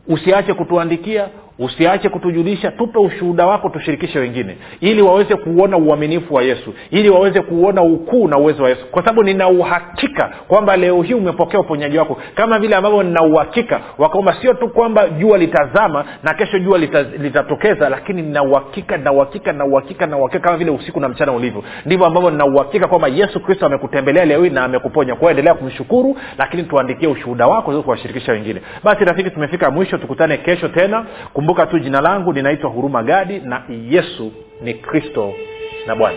Usiache 0.08 0.54
kutuandikia 0.54 1.28
usiache 1.58 2.08
kutujulisha 2.08 2.70
tupe 2.70 2.98
ushuhuda 2.98 3.46
wako 3.46 3.68
tushirikishe 3.68 4.18
wengine 4.18 4.56
ili 4.80 5.02
waweze 5.02 5.36
kuona 5.36 5.76
uaminifu 5.76 6.34
wa 6.34 6.42
yesu 6.42 6.74
ili 6.90 7.10
waweze 7.10 7.40
kuona 7.40 7.82
ukuu 7.82 8.28
na 8.28 8.38
uwezo 8.38 8.62
wa 8.62 8.68
yesu. 8.68 8.86
Kwa 8.90 9.02
sababu 9.02 9.22
nina 9.22 9.48
uhakika 9.48 10.30
kwamba 10.48 10.76
leo 10.76 11.02
hii 11.02 11.14
umepokea 11.14 11.60
uponyaji 11.60 11.98
wako. 11.98 12.18
Kama 12.34 12.58
vile 12.58 12.76
ambavyo 12.76 13.02
nina 13.02 13.22
uhakika 13.22 13.80
wakwamba 13.98 14.36
sio 14.42 14.54
tu 14.54 14.68
kwamba 14.68 15.08
jua 15.08 15.38
litazama 15.38 16.04
na 16.22 16.34
kesho 16.34 16.58
jua 16.58 16.78
litatokeza 17.18 17.88
lakini 17.88 18.22
nina 18.22 18.42
uhakika 18.42 18.96
na 18.96 19.12
uhakika 19.12 19.52
na 19.52 19.64
uhakika 19.64 20.06
na 20.06 20.16
uhakika 20.16 20.40
kama 20.40 20.56
vile 20.56 20.70
usiku 20.70 21.00
na 21.00 21.08
mchana 21.08 21.32
ulivyo. 21.32 21.64
Ndivyo 21.86 22.06
ambavyo 22.06 22.30
nina 22.30 22.46
uhakika 22.46 22.88
kwamba 22.88 23.08
yesu 23.08 23.40
kristo 23.40 23.66
amekutembelea 23.66 24.24
leo 24.24 24.44
hii 24.44 24.50
na 24.50 24.64
amekuponya. 24.64 25.14
Kwao 25.14 25.30
endelea 25.30 25.54
kumshukuru 25.54 26.16
lakini 26.38 26.62
tuandikie 26.62 27.08
ushuhuda 27.08 27.46
wako 27.46 27.82
kuwashirikisha 27.82 28.32
wengine. 28.32 28.60
Basi 28.84 29.04
rafiki 29.04 29.30
tumefika 29.30 29.70
mwisho. 29.70 29.98
Tukutane 29.98 30.36
kesho 30.36 30.68
tena 30.68 31.06
kumbuka 31.46 31.66
tu 31.66 31.78
jina 31.78 32.00
langu 32.00 32.32
ninaitwa 32.32 32.70
huruma 32.70 33.02
gadi 33.02 33.40
na 33.40 33.62
yesu 33.90 34.32
ni 34.62 34.74
kristo 34.74 35.34
na 35.86 35.94
bwana 35.96 36.16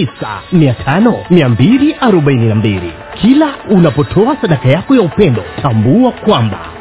0789 0.05 1.23
5242 1.31 2.81
kila 3.21 3.47
unapotoa 3.69 4.37
sadaka 4.41 4.69
yako 4.69 4.95
ya 4.95 5.01
upendo 5.01 5.43
tambua 5.61 6.11
kwamba 6.11 6.59